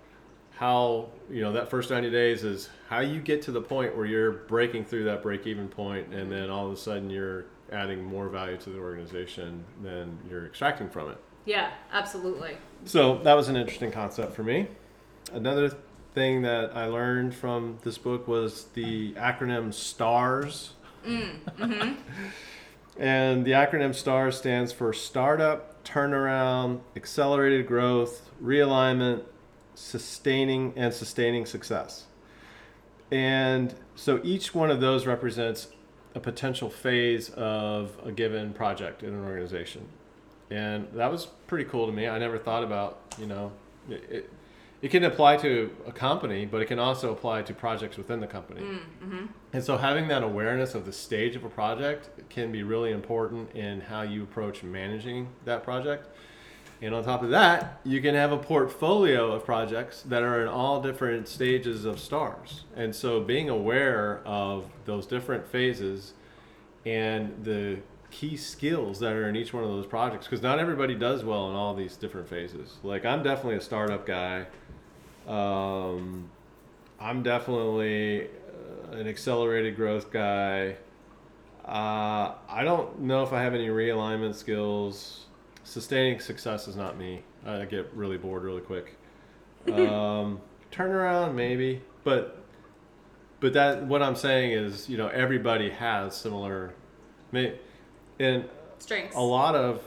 how 0.51 1.09
you 1.29 1.41
know 1.41 1.53
that 1.53 1.69
first 1.69 1.89
90 1.89 2.09
days 2.09 2.43
is 2.43 2.69
how 2.89 2.99
you 2.99 3.21
get 3.21 3.41
to 3.43 3.51
the 3.51 3.61
point 3.61 3.95
where 3.95 4.05
you're 4.05 4.31
breaking 4.31 4.83
through 4.85 5.05
that 5.05 5.21
break 5.21 5.47
even 5.47 5.69
point 5.69 6.13
and 6.13 6.31
then 6.31 6.49
all 6.49 6.67
of 6.67 6.73
a 6.73 6.77
sudden 6.77 7.09
you're 7.09 7.45
adding 7.71 8.03
more 8.03 8.27
value 8.27 8.57
to 8.57 8.69
the 8.69 8.79
organization 8.79 9.63
than 9.81 10.17
you're 10.29 10.45
extracting 10.45 10.89
from 10.89 11.11
it. 11.11 11.17
Yeah, 11.45 11.71
absolutely. 11.91 12.57
so 12.85 13.19
that 13.19 13.33
was 13.33 13.47
an 13.47 13.55
interesting 13.55 13.91
concept 13.91 14.33
for 14.35 14.43
me. 14.43 14.67
Another 15.31 15.71
thing 16.13 16.41
that 16.41 16.75
i 16.75 16.85
learned 16.85 17.35
from 17.35 17.77
this 17.83 17.97
book 17.97 18.27
was 18.27 18.65
the 18.73 19.13
acronym 19.13 19.71
stars 19.73 20.73
Mm, 21.05 21.39
mm-hmm. 21.57 21.93
and 23.01 23.45
the 23.45 23.51
acronym 23.51 23.93
STAR 23.95 24.31
stands 24.31 24.71
for 24.71 24.93
Startup, 24.93 25.83
Turnaround, 25.83 26.81
Accelerated 26.95 27.67
Growth, 27.67 28.29
Realignment, 28.41 29.23
Sustaining, 29.75 30.73
and 30.75 30.93
Sustaining 30.93 31.45
Success. 31.45 32.05
And 33.11 33.73
so 33.95 34.19
each 34.23 34.53
one 34.53 34.69
of 34.69 34.81
those 34.81 35.07
represents 35.07 35.69
a 36.15 36.19
potential 36.19 36.69
phase 36.69 37.29
of 37.31 37.97
a 38.03 38.11
given 38.11 38.53
project 38.53 39.03
in 39.03 39.13
an 39.13 39.23
organization. 39.23 39.87
And 40.51 40.87
that 40.93 41.11
was 41.11 41.27
pretty 41.47 41.65
cool 41.65 41.85
to 41.85 41.91
me. 41.91 42.07
I 42.07 42.17
never 42.17 42.37
thought 42.37 42.63
about, 42.63 43.01
you 43.19 43.27
know, 43.27 43.51
it, 43.89 44.29
it, 44.81 44.91
can 44.91 45.03
apply 45.03 45.37
to 45.37 45.75
a 45.87 45.91
company, 45.91 46.45
but 46.45 46.61
it 46.61 46.65
can 46.65 46.79
also 46.79 47.11
apply 47.11 47.41
to 47.43 47.53
projects 47.53 47.97
within 47.97 48.19
the 48.19 48.27
company. 48.27 48.61
Mm, 48.61 48.79
mm-hmm. 49.03 49.25
And 49.53 49.63
so 49.63 49.77
having 49.77 50.07
that 50.09 50.23
awareness 50.23 50.75
of 50.75 50.85
the 50.85 50.93
stage 50.93 51.35
of 51.35 51.43
a 51.43 51.49
project 51.49 52.09
can 52.29 52.51
be 52.51 52.63
really 52.63 52.91
important 52.91 53.55
in 53.55 53.81
how 53.81 54.01
you 54.01 54.23
approach 54.23 54.63
managing 54.63 55.29
that 55.45 55.63
project. 55.63 56.07
And 56.81 56.95
on 56.95 57.03
top 57.03 57.23
of 57.23 57.29
that, 57.31 57.81
you 57.83 58.01
can 58.01 58.15
have 58.15 58.31
a 58.31 58.37
portfolio 58.37 59.33
of 59.33 59.43
projects 59.43 60.01
that 60.03 60.23
are 60.23 60.41
in 60.41 60.47
all 60.47 60.81
different 60.81 61.27
stages 61.27 61.83
of 61.83 61.99
stars. 61.99 62.63
And 62.75 62.95
so 62.95 63.19
being 63.19 63.49
aware 63.49 64.21
of 64.25 64.65
those 64.85 65.05
different 65.05 65.45
phases 65.45 66.13
and 66.85 67.43
the 67.43 67.79
key 68.11 68.37
skills 68.37 68.99
that 68.99 69.13
are 69.13 69.27
in 69.27 69.35
each 69.35 69.53
one 69.53 69.63
of 69.63 69.69
those 69.69 69.85
projects 69.85 70.25
because 70.25 70.41
not 70.41 70.57
everybody 70.57 70.95
does 70.95 71.23
well 71.23 71.49
in 71.49 71.55
all 71.55 71.75
these 71.75 71.95
different 71.95 72.27
phases. 72.27 72.77
Like 72.81 73.05
I'm 73.05 73.23
definitely 73.23 73.55
a 73.55 73.61
startup 73.61 74.05
guy. 74.05 74.45
Um, 75.29 76.29
I'm 76.99 77.23
definitely 77.23 78.23
uh, 78.23 78.97
an 78.97 79.07
accelerated 79.07 79.75
growth 79.75 80.11
guy. 80.11 80.75
Uh, 81.65 82.33
I 82.49 82.63
don't 82.63 83.01
know 83.01 83.21
if 83.23 83.31
I 83.31 83.41
have 83.43 83.53
any 83.53 83.67
realignment 83.67 84.35
skills. 84.35 85.25
Sustaining 85.63 86.19
success 86.19 86.67
is 86.67 86.75
not 86.75 86.97
me. 86.97 87.21
I 87.45 87.65
get 87.65 87.91
really 87.93 88.17
bored 88.17 88.43
really 88.43 88.61
quick. 88.61 88.95
Um, 89.69 90.39
turnaround 90.71 91.35
maybe, 91.35 91.81
but 92.03 92.41
but 93.39 93.53
that 93.53 93.83
what 93.83 94.01
I'm 94.01 94.15
saying 94.15 94.51
is 94.51 94.89
you 94.89 94.97
know 94.97 95.09
everybody 95.09 95.69
has 95.69 96.15
similar, 96.15 96.73
may, 97.31 97.59
and 98.19 98.45
Strengths. 98.79 99.15
a 99.15 99.19
lot 99.19 99.55
of 99.55 99.83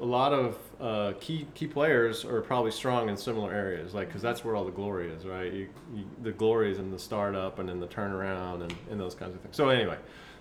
a 0.00 0.04
lot 0.04 0.32
of 0.32 0.56
uh, 0.80 1.12
key 1.20 1.46
key 1.54 1.66
players 1.66 2.24
are 2.24 2.40
probably 2.40 2.70
strong 2.70 3.08
in 3.08 3.16
similar 3.16 3.52
areas, 3.52 3.92
like 3.94 4.08
because 4.08 4.22
that's 4.22 4.44
where 4.44 4.56
all 4.56 4.64
the 4.64 4.70
glory 4.70 5.10
is, 5.10 5.26
right? 5.26 5.52
You, 5.52 5.68
you, 5.94 6.04
the 6.22 6.32
glory 6.32 6.72
is 6.72 6.78
in 6.78 6.90
the 6.90 6.98
startup 6.98 7.58
and 7.58 7.68
in 7.68 7.80
the 7.80 7.86
turnaround 7.86 8.62
and, 8.62 8.74
and 8.90 8.98
those 8.98 9.14
kinds 9.14 9.34
of 9.34 9.40
things. 9.42 9.56
So 9.56 9.68
anyway, 9.68 9.98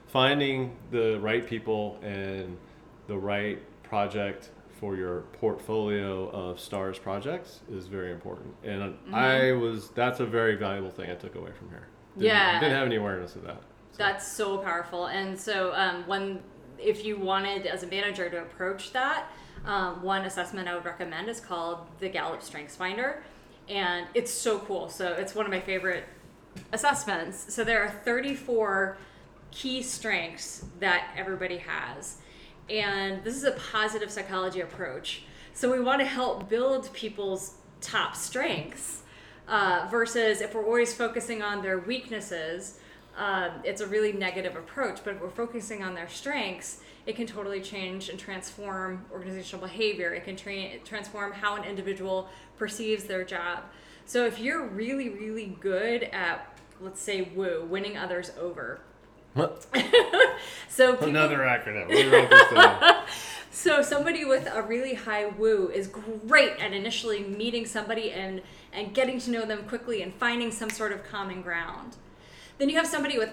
finding 0.08 0.76
the 0.92 1.20
right 1.20 1.46
people 1.46 2.00
and 2.02 2.58
the 3.08 3.18
right 3.18 3.60
project 3.84 4.52
for 4.80 4.96
your 4.96 5.22
portfolio 5.42 6.30
of 6.30 6.58
stars 6.60 6.98
projects 6.98 7.60
is 7.70 7.88
very 7.88 8.14
important, 8.14 8.56
and 8.64 8.96
I 9.14 9.52
was 9.52 9.90
that's 9.90 10.22
a 10.22 10.26
very 10.26 10.56
valuable 10.56 10.92
thing 10.92 11.12
I 11.12 11.16
took 11.16 11.36
away 11.36 11.52
from 11.52 11.70
here. 11.70 11.88
Didn't, 12.16 12.28
Yeah. 12.28 12.60
didn't 12.60 12.76
have 12.76 12.86
any 12.86 12.96
awareness 12.96 13.36
of 13.36 13.44
that. 13.44 13.62
So. 13.92 13.98
That's 13.98 14.26
so 14.32 14.58
powerful. 14.60 15.08
And 15.08 15.38
so, 15.38 15.74
um, 15.74 16.08
when 16.08 16.42
if 16.78 17.04
you 17.04 17.18
wanted 17.18 17.66
as 17.66 17.84
a 17.84 17.88
manager 17.88 18.30
to 18.30 18.42
approach 18.42 18.94
that, 18.94 19.30
um, 19.66 20.02
one 20.02 20.26
assessment 20.26 20.68
I 20.68 20.76
would 20.76 20.86
recommend 20.86 21.30
is 21.30 21.40
called 21.40 21.80
the 22.00 22.10
Gallup 22.10 22.42
Strengths 22.42 22.76
Finder, 22.76 23.24
and 23.68 24.08
it's 24.14 24.32
so 24.32 24.60
cool. 24.60 24.90
So 24.90 25.14
it's 25.14 25.36
one 25.36 25.46
of 25.46 25.52
my 25.52 25.60
favorite 25.60 26.06
assessments. 26.74 27.54
So 27.54 27.64
there 27.64 27.84
are 27.84 27.90
34 27.90 28.98
key 29.52 29.82
strengths 29.82 30.66
that 30.80 31.12
everybody 31.16 31.58
has, 31.58 32.18
and 32.70 33.24
this 33.24 33.36
is 33.36 33.44
a 33.44 33.52
positive 33.72 34.12
psychology 34.12 34.62
approach. 34.62 35.24
So 35.54 35.72
we 35.72 35.80
want 35.80 36.00
to 36.00 36.06
help 36.06 36.50
build 36.50 36.92
people's 36.94 37.56
top 37.82 38.16
strengths 38.16 39.04
uh, 39.48 39.88
versus 39.90 40.42
if 40.42 40.54
we're 40.54 40.66
always 40.66 40.94
focusing 40.94 41.42
on 41.42 41.62
their 41.62 41.80
weaknesses, 41.80 42.80
um, 43.18 43.52
it's 43.64 43.82
a 43.82 43.88
really 43.88 44.14
negative 44.14 44.56
approach. 44.56 45.00
But 45.04 45.16
if 45.16 45.22
we're 45.22 45.30
focusing 45.30 45.84
on 45.84 45.96
their 45.96 46.08
strengths, 46.08 46.82
it 47.10 47.16
can 47.16 47.26
totally 47.26 47.60
change 47.60 48.10
and 48.10 48.20
transform 48.20 49.04
organizational 49.12 49.66
behavior. 49.66 50.14
It 50.14 50.26
can 50.26 50.36
tra- 50.36 50.78
transform 50.86 51.32
how 51.32 51.56
an 51.56 51.64
individual 51.64 52.30
perceives 52.56 53.06
their 53.06 53.24
job. 53.24 53.64
So 54.06 54.28
if 54.28 54.38
you're 54.38 54.68
really, 54.68 55.10
really 55.10 55.58
good 55.60 56.04
at, 56.04 56.56
let's 56.80 57.02
say, 57.02 57.32
woo, 57.34 57.66
winning 57.68 57.98
others 57.98 58.32
over. 58.40 58.82
What? 59.34 59.66
so 60.70 60.92
people, 60.92 61.08
Another 61.08 61.40
acronym. 61.40 61.90
Let 61.90 62.06
me 62.06 62.08
write 62.16 62.30
this 62.30 62.52
down. 62.52 63.04
so 63.52 63.82
somebody 63.82 64.24
with 64.24 64.48
a 64.54 64.62
really 64.62 64.94
high 64.94 65.26
woo 65.26 65.70
is 65.70 65.88
great 66.28 66.60
at 66.60 66.74
initially 66.74 67.24
meeting 67.24 67.66
somebody 67.66 68.12
and 68.12 68.44
and 68.72 68.94
getting 68.94 69.20
to 69.22 69.32
know 69.32 69.46
them 69.46 69.64
quickly 69.64 70.04
and 70.04 70.14
finding 70.14 70.52
some 70.52 70.70
sort 70.70 70.92
of 70.92 71.04
common 71.04 71.42
ground. 71.42 71.96
Then 72.60 72.68
you 72.68 72.76
have 72.76 72.88
somebody 72.88 73.18
with 73.18 73.30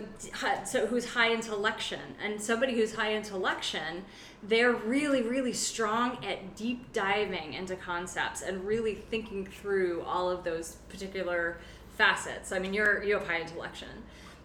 so 0.65 0.87
who's 0.87 1.05
high 1.05 1.33
intellection 1.33 2.15
and 2.25 2.41
somebody 2.41 2.75
who's 2.75 2.95
high 2.95 3.13
intellection, 3.13 4.05
they're 4.41 4.73
really 4.73 5.21
really 5.21 5.53
strong 5.53 6.25
at 6.25 6.55
deep 6.55 6.93
diving 6.93 7.53
into 7.53 7.75
concepts 7.75 8.43
and 8.43 8.65
really 8.65 8.95
thinking 8.95 9.45
through 9.45 10.03
all 10.03 10.31
of 10.31 10.45
those 10.45 10.77
particular 10.89 11.59
facets. 11.99 12.53
I 12.53 12.61
mean, 12.61 12.73
you're 12.73 13.03
you 13.03 13.15
have 13.15 13.27
high 13.27 13.41
intellection 13.41 13.89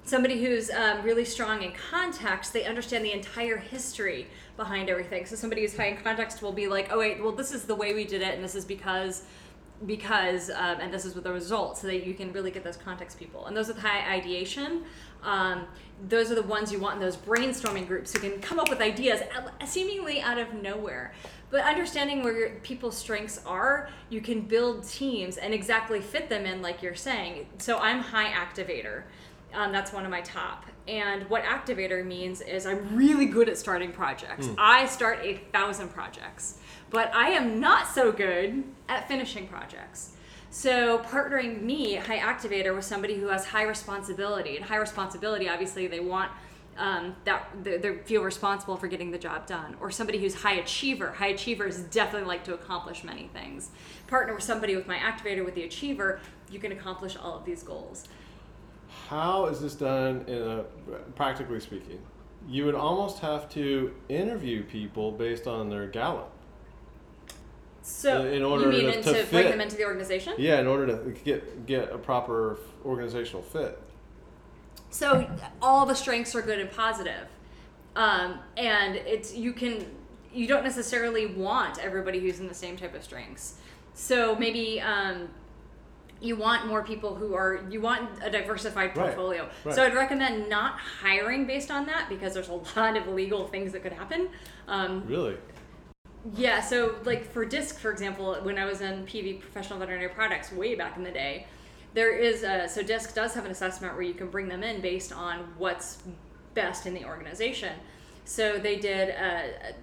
somebody 0.03 0.43
who's 0.43 0.71
um, 0.71 1.03
really 1.03 1.25
strong 1.25 1.61
in 1.61 1.71
context 1.73 2.53
they 2.53 2.65
understand 2.65 3.05
the 3.05 3.11
entire 3.11 3.57
history 3.57 4.27
behind 4.57 4.89
everything 4.89 5.25
so 5.25 5.35
somebody 5.35 5.61
who's 5.61 5.77
high 5.77 5.85
in 5.85 5.97
context 5.97 6.41
will 6.41 6.51
be 6.51 6.67
like 6.67 6.89
oh 6.91 6.99
wait 6.99 7.21
well 7.21 7.31
this 7.31 7.51
is 7.51 7.65
the 7.65 7.75
way 7.75 7.93
we 7.93 8.03
did 8.03 8.21
it 8.21 8.33
and 8.33 8.43
this 8.43 8.55
is 8.55 8.65
because 8.65 9.23
because 9.85 10.49
um, 10.49 10.79
and 10.79 10.93
this 10.93 11.05
is 11.05 11.15
with 11.15 11.23
the 11.23 11.33
results 11.33 11.81
so 11.81 11.87
that 11.87 12.05
you 12.05 12.13
can 12.13 12.31
really 12.33 12.51
get 12.51 12.63
those 12.63 12.77
context 12.77 13.17
people. 13.17 13.45
And 13.45 13.55
those 13.55 13.67
with 13.67 13.79
high 13.79 14.13
ideation 14.13 14.83
um, 15.23 15.67
those 16.09 16.31
are 16.31 16.35
the 16.35 16.43
ones 16.43 16.71
you 16.71 16.79
want 16.79 16.95
in 16.95 17.01
those 17.01 17.15
brainstorming 17.15 17.87
groups 17.87 18.11
who 18.11 18.19
can 18.19 18.41
come 18.41 18.59
up 18.59 18.69
with 18.69 18.81
ideas 18.81 19.21
seemingly 19.65 20.19
out 20.21 20.39
of 20.39 20.53
nowhere. 20.53 21.13
But 21.51 21.63
understanding 21.63 22.23
where 22.23 22.35
your 22.35 22.49
people's 22.61 22.97
strengths 22.97 23.39
are 23.45 23.89
you 24.09 24.21
can 24.21 24.41
build 24.41 24.87
teams 24.87 25.37
and 25.37 25.53
exactly 25.53 26.01
fit 26.01 26.29
them 26.29 26.45
in 26.45 26.61
like 26.61 26.81
you're 26.81 26.95
saying. 26.95 27.47
So 27.59 27.77
i'm 27.77 27.99
high 27.99 28.29
activator. 28.31 29.03
Um, 29.53 29.71
that's 29.71 29.91
one 29.91 30.05
of 30.05 30.11
my 30.11 30.21
top. 30.21 30.65
And 30.87 31.29
what 31.29 31.43
activator 31.43 32.05
means 32.05 32.41
is 32.41 32.65
I'm 32.65 32.95
really 32.95 33.25
good 33.25 33.49
at 33.49 33.57
starting 33.57 33.91
projects. 33.91 34.47
I 34.57 34.85
start 34.87 35.19
a 35.21 35.35
thousand 35.51 35.89
projects, 35.89 36.57
but 36.91 37.13
I 37.15 37.29
am 37.29 37.59
not 37.59 37.87
so 37.87 38.11
good 38.11 38.63
at 38.87 39.07
finishing 39.07 39.47
projects. 39.47 40.11
So 40.51 40.99
partnering 40.99 41.61
me, 41.61 41.95
high 41.95 42.19
activator, 42.19 42.75
with 42.75 42.83
somebody 42.83 43.15
who 43.15 43.27
has 43.27 43.45
high 43.45 43.63
responsibility, 43.63 44.57
and 44.57 44.65
high 44.65 44.75
responsibility, 44.75 45.47
obviously, 45.47 45.87
they 45.87 46.01
want 46.01 46.29
um, 46.77 47.15
that 47.23 47.47
they, 47.63 47.97
feel 48.05 48.21
responsible 48.21 48.75
for 48.75 48.87
getting 48.87 49.11
the 49.11 49.17
job 49.17 49.47
done, 49.47 49.77
or 49.79 49.89
somebody 49.91 50.19
who's 50.19 50.35
high 50.35 50.55
achiever. 50.55 51.11
High 51.11 51.27
achievers 51.27 51.79
definitely 51.83 52.27
like 52.27 52.43
to 52.45 52.53
accomplish 52.53 53.03
many 53.03 53.29
things. 53.33 53.71
Partner 54.07 54.33
with 54.33 54.43
somebody 54.43 54.75
with 54.75 54.87
my 54.87 54.97
activator 54.97 55.45
with 55.45 55.55
the 55.55 55.63
achiever, 55.63 56.19
you 56.49 56.59
can 56.59 56.73
accomplish 56.73 57.15
all 57.15 57.37
of 57.37 57.45
these 57.45 57.63
goals. 57.63 58.09
How 59.07 59.45
is 59.45 59.61
this 59.61 59.75
done 59.75 60.25
in 60.27 60.41
a 60.41 60.63
practically 61.15 61.61
speaking? 61.61 61.99
You 62.47 62.65
would 62.65 62.75
almost 62.75 63.19
have 63.19 63.49
to 63.51 63.93
interview 64.09 64.63
people 64.63 65.11
based 65.11 65.47
on 65.47 65.69
their 65.69 65.87
Gallup. 65.87 66.31
So 67.83 68.25
In 68.25 68.43
order 68.43 68.71
you 68.71 68.87
mean 68.87 69.01
to- 69.01 69.13
to 69.13 69.23
to 69.23 69.29
bring 69.31 69.49
them 69.49 69.61
into 69.61 69.75
the 69.75 69.85
organization? 69.85 70.33
Yeah, 70.37 70.59
in 70.59 70.67
order 70.67 70.85
to 70.87 71.11
get 71.23 71.65
get 71.65 71.91
a 71.91 71.97
proper 71.97 72.59
organizational 72.85 73.41
fit. 73.41 73.79
So 74.89 75.27
all 75.61 75.85
the 75.85 75.95
strengths 75.95 76.35
are 76.35 76.41
good 76.41 76.59
and 76.59 76.69
positive, 76.71 77.27
um, 77.95 78.39
and 78.57 78.95
it's 78.95 79.33
you 79.33 79.53
can 79.53 79.85
you 80.33 80.47
don't 80.47 80.63
necessarily 80.63 81.25
want 81.25 81.79
everybody 81.79 82.19
who's 82.19 82.39
in 82.39 82.47
the 82.47 82.53
same 82.53 82.77
type 82.77 82.93
of 82.95 83.03
strengths. 83.03 83.55
So 83.93 84.35
maybe 84.35 84.79
um, 84.79 85.27
you 86.21 86.35
want 86.35 86.67
more 86.67 86.83
people 86.83 87.15
who 87.15 87.33
are 87.33 87.65
you 87.69 87.81
want 87.81 88.09
a 88.23 88.29
diversified 88.29 88.95
Right, 88.95 89.07
portfolio. 89.07 89.49
right. 89.65 89.73
So 89.75 89.83
I'd 89.83 89.95
recommend 89.95 90.49
not 90.49 90.77
hiring 90.79 91.45
based 91.47 91.71
on 91.71 91.85
that 91.87 92.07
because 92.09 92.33
there's 92.33 92.49
a 92.49 92.53
lot 92.77 92.95
of 92.95 93.07
legal 93.07 93.47
things 93.47 93.71
that 93.73 93.81
could 93.81 93.93
happen. 93.93 94.29
Um, 94.67 95.03
Really? 95.07 95.35
Yeah, 96.35 96.61
so 96.61 96.95
like 97.03 97.31
for 97.31 97.45
DISC, 97.45 97.79
for 97.79 97.91
example, 97.91 98.35
when 98.43 98.57
I 98.57 98.65
was 98.65 98.81
in 98.81 99.05
PV 99.05 99.41
Professional 99.41 99.79
Veterinary 99.79 100.09
Products 100.09 100.51
way 100.51 100.75
back 100.75 100.97
in 100.97 101.03
the 101.03 101.11
day, 101.11 101.47
there 101.93 102.15
is 102.15 102.43
a, 102.43 102.67
so 102.69 102.83
DISC 102.83 103.13
does 103.15 103.33
have 103.33 103.45
an 103.45 103.51
assessment 103.51 103.93
where 103.93 104.03
you 104.03 104.13
can 104.13 104.29
bring 104.29 104.47
them 104.47 104.63
in 104.63 104.81
based 104.81 105.11
on 105.11 105.39
what's 105.57 106.03
best 106.53 106.85
in 106.85 106.93
the 106.93 107.05
organization. 107.05 107.73
So 108.25 108.59
they 108.59 108.77
did 108.77 109.09
a, 109.09 109.73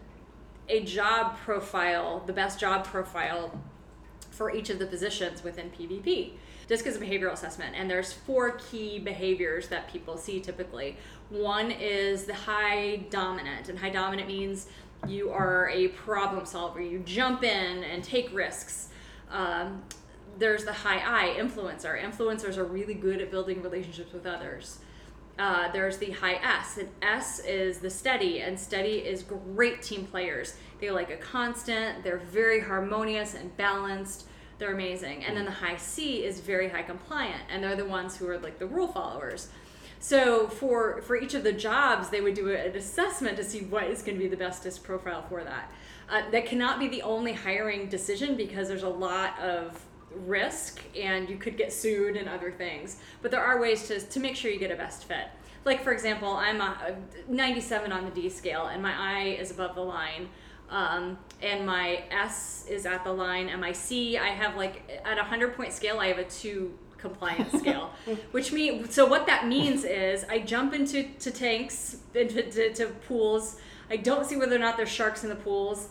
a 0.69 0.85
job 0.85 1.37
profile, 1.39 2.23
the 2.27 2.33
best 2.33 2.61
job 2.61 2.85
profile 2.85 3.61
for 4.31 4.55
each 4.55 4.71
of 4.71 4.79
the 4.79 4.87
positions 4.87 5.43
within 5.43 5.71
PVP. 5.71 6.33
DISC 6.69 6.87
is 6.87 6.97
a 6.97 7.01
behavioral 7.01 7.33
assessment, 7.33 7.75
and 7.77 7.91
there's 7.91 8.13
four 8.13 8.53
key 8.53 8.99
behaviors 8.99 9.69
that 9.69 9.91
people 9.91 10.17
see 10.17 10.39
typically. 10.39 10.97
One 11.31 11.71
is 11.71 12.25
the 12.25 12.35
high 12.35 13.07
dominant, 13.11 13.69
and 13.69 13.79
high 13.79 13.91
dominant 13.91 14.29
means 14.29 14.69
you 15.07 15.31
are 15.31 15.71
a 15.71 15.89
problem 15.89 16.45
solver. 16.45 16.81
You 16.81 16.99
jump 17.01 17.45
in 17.45 17.85
and 17.85 18.03
take 18.03 18.33
risks. 18.33 18.89
Um, 19.31 19.83
there's 20.39 20.65
the 20.65 20.73
high 20.73 21.03
I, 21.05 21.39
influencer. 21.39 22.01
Influencers 22.01 22.57
are 22.57 22.65
really 22.65 22.95
good 22.95 23.21
at 23.21 23.31
building 23.31 23.63
relationships 23.63 24.13
with 24.13 24.27
others. 24.27 24.79
Uh, 25.39 25.71
there's 25.71 25.99
the 25.99 26.11
high 26.11 26.35
S, 26.35 26.79
and 26.79 26.89
S 27.01 27.39
is 27.41 27.79
the 27.79 27.91
steady, 27.91 28.41
and 28.41 28.59
steady 28.59 28.99
is 28.99 29.23
great 29.23 29.83
team 29.83 30.05
players. 30.05 30.57
They 30.81 30.91
like 30.91 31.11
a 31.11 31.17
constant, 31.17 32.03
they're 32.03 32.19
very 32.19 32.61
harmonious 32.61 33.35
and 33.35 33.57
balanced, 33.57 34.27
they're 34.59 34.75
amazing. 34.75 35.25
And 35.25 35.37
then 35.37 35.45
the 35.45 35.53
high 35.53 35.77
C 35.77 36.25
is 36.25 36.41
very 36.41 36.69
high 36.69 36.83
compliant, 36.83 37.43
and 37.49 37.63
they're 37.63 37.77
the 37.77 37.85
ones 37.85 38.17
who 38.17 38.29
are 38.29 38.39
like 38.39 38.59
the 38.59 38.67
rule 38.67 38.89
followers. 38.89 39.49
So 40.01 40.49
for 40.49 41.03
for 41.03 41.17
each 41.17 41.35
of 41.35 41.43
the 41.43 41.53
jobs, 41.53 42.09
they 42.09 42.21
would 42.21 42.35
do 42.35 42.51
an 42.51 42.77
assessment 42.77 43.37
to 43.37 43.45
see 43.45 43.61
what 43.61 43.85
is 43.85 44.03
going 44.03 44.17
to 44.17 44.23
be 44.23 44.29
the 44.29 44.37
bestest 44.37 44.85
profile 44.85 45.25
for 45.29 45.43
that. 45.45 45.73
Uh, 46.09 46.23
that 46.31 46.47
cannot 46.47 46.79
be 46.79 46.89
the 46.89 47.03
only 47.03 47.33
hiring 47.33 47.89
decision 47.89 48.37
because 48.37 48.69
there's 48.69 48.83
a 48.83 48.89
lot 48.89 49.39
of 49.41 49.85
risk 50.11 50.81
and 50.97 51.29
you 51.29 51.37
could 51.37 51.57
get 51.57 51.73
sued 51.73 52.17
and 52.17 52.29
other 52.29 52.51
things. 52.51 52.97
But 53.21 53.31
there 53.31 53.45
are 53.45 53.61
ways 53.61 53.87
to, 53.89 54.01
to 54.01 54.21
make 54.21 54.37
sure 54.37 54.51
you 54.51 54.59
get 54.59 54.71
a 54.71 54.77
best 54.77 55.05
fit. 55.05 55.27
Like, 55.65 55.83
for 55.83 55.93
example, 55.93 56.31
I'm 56.31 56.63
a, 56.63 56.97
a 57.29 57.31
97 57.33 57.93
on 57.93 58.05
the 58.05 58.11
D 58.11 58.31
scale 58.31 58.67
and 58.67 58.83
my 58.83 58.95
I 58.97 59.23
is 59.33 59.51
above 59.51 59.75
the 59.75 59.83
line. 59.83 60.29
Um, 60.71 61.19
and 61.43 61.67
my 61.67 62.05
S 62.11 62.67
is 62.69 62.85
at 62.85 63.03
the 63.03 63.13
line, 63.13 63.49
and 63.49 63.59
my 63.59 63.73
C, 63.73 64.19
I 64.19 64.29
have 64.29 64.55
like 64.55 65.01
at 65.03 65.15
a 65.15 65.23
100 65.23 65.57
point 65.57 65.73
scale, 65.73 65.99
I 65.99 66.09
have 66.09 66.19
a 66.19 66.25
2 66.25 66.79
compliance 66.99 67.53
scale, 67.61 67.91
which 68.33 68.53
means 68.53 68.95
so 68.95 69.07
what 69.07 69.27
that 69.27 69.47
means 69.47 69.85
is 69.85 70.25
I 70.29 70.39
jump 70.41 70.75
into 70.75 71.05
to 71.21 71.31
tanks, 71.31 71.97
into 72.15 72.43
to, 72.51 72.73
to 72.75 72.87
pools. 73.07 73.57
I 73.91 73.97
don't 73.97 74.27
see 74.27 74.37
whether 74.37 74.55
or 74.57 74.59
not 74.59 74.77
there's 74.77 74.89
sharks 74.91 75.23
in 75.23 75.31
the 75.31 75.37
pools, 75.37 75.89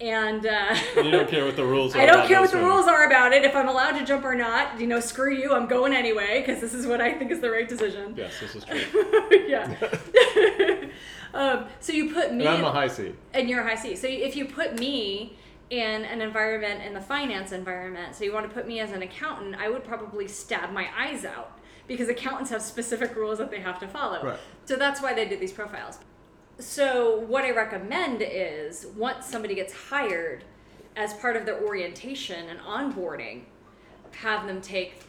and 0.00 0.46
uh, 0.46 0.74
You 0.96 1.10
don't 1.10 1.28
care 1.28 1.44
what 1.44 1.56
the 1.56 1.64
rules 1.64 1.94
are. 1.96 2.00
I 2.00 2.06
don't 2.06 2.16
about 2.16 2.28
care 2.28 2.40
what 2.40 2.50
the 2.52 2.58
one. 2.58 2.66
rules 2.66 2.86
are 2.86 3.06
about 3.06 3.32
it. 3.32 3.44
If 3.44 3.54
I'm 3.54 3.68
allowed 3.68 3.98
to 3.98 4.04
jump 4.04 4.24
or 4.24 4.34
not, 4.34 4.80
you 4.80 4.86
know, 4.86 4.98
screw 5.00 5.34
you. 5.34 5.52
I'm 5.52 5.66
going 5.66 5.92
anyway 5.92 6.42
because 6.44 6.60
this 6.60 6.72
is 6.72 6.86
what 6.86 7.00
I 7.00 7.12
think 7.12 7.30
is 7.30 7.40
the 7.40 7.50
right 7.50 7.68
decision. 7.68 8.14
Yes, 8.16 8.32
this 8.40 8.54
is 8.56 8.64
true. 8.64 8.80
yeah. 9.48 10.86
um, 11.34 11.66
so 11.80 11.92
you 11.92 12.12
put 12.12 12.32
me 12.32 12.46
And 12.46 12.56
I'm 12.56 12.64
a 12.64 12.70
high 12.70 12.88
C. 12.88 13.12
and 13.32 13.48
you're 13.50 13.60
a 13.60 13.64
high 13.68 13.74
C. 13.82 13.94
So 13.96 14.06
if 14.08 14.36
you 14.36 14.46
put 14.46 14.78
me 14.78 15.36
in 15.70 16.04
an 16.04 16.20
environment 16.20 16.82
in 16.82 16.94
the 16.94 17.00
finance 17.00 17.52
environment, 17.52 18.14
so 18.14 18.24
you 18.24 18.32
want 18.32 18.48
to 18.48 18.54
put 18.54 18.66
me 18.66 18.80
as 18.80 18.92
an 18.92 19.02
accountant, 19.02 19.56
I 19.56 19.68
would 19.68 19.84
probably 19.84 20.28
stab 20.28 20.72
my 20.72 20.88
eyes 20.96 21.24
out 21.24 21.58
because 21.86 22.08
accountants 22.08 22.50
have 22.50 22.62
specific 22.62 23.14
rules 23.16 23.38
that 23.38 23.50
they 23.50 23.60
have 23.60 23.78
to 23.80 23.88
follow. 23.88 24.22
Right. 24.22 24.38
So 24.64 24.76
that's 24.76 25.02
why 25.02 25.14
they 25.14 25.26
did 25.28 25.40
these 25.40 25.52
profiles. 25.52 25.98
So 26.58 27.18
what 27.20 27.44
I 27.44 27.50
recommend 27.50 28.22
is 28.22 28.86
once 28.96 29.26
somebody 29.26 29.54
gets 29.54 29.72
hired, 29.72 30.44
as 30.96 31.12
part 31.14 31.36
of 31.36 31.44
their 31.44 31.60
orientation 31.60 32.48
and 32.48 32.60
onboarding, 32.60 33.42
have 34.12 34.46
them 34.46 34.60
take 34.60 35.02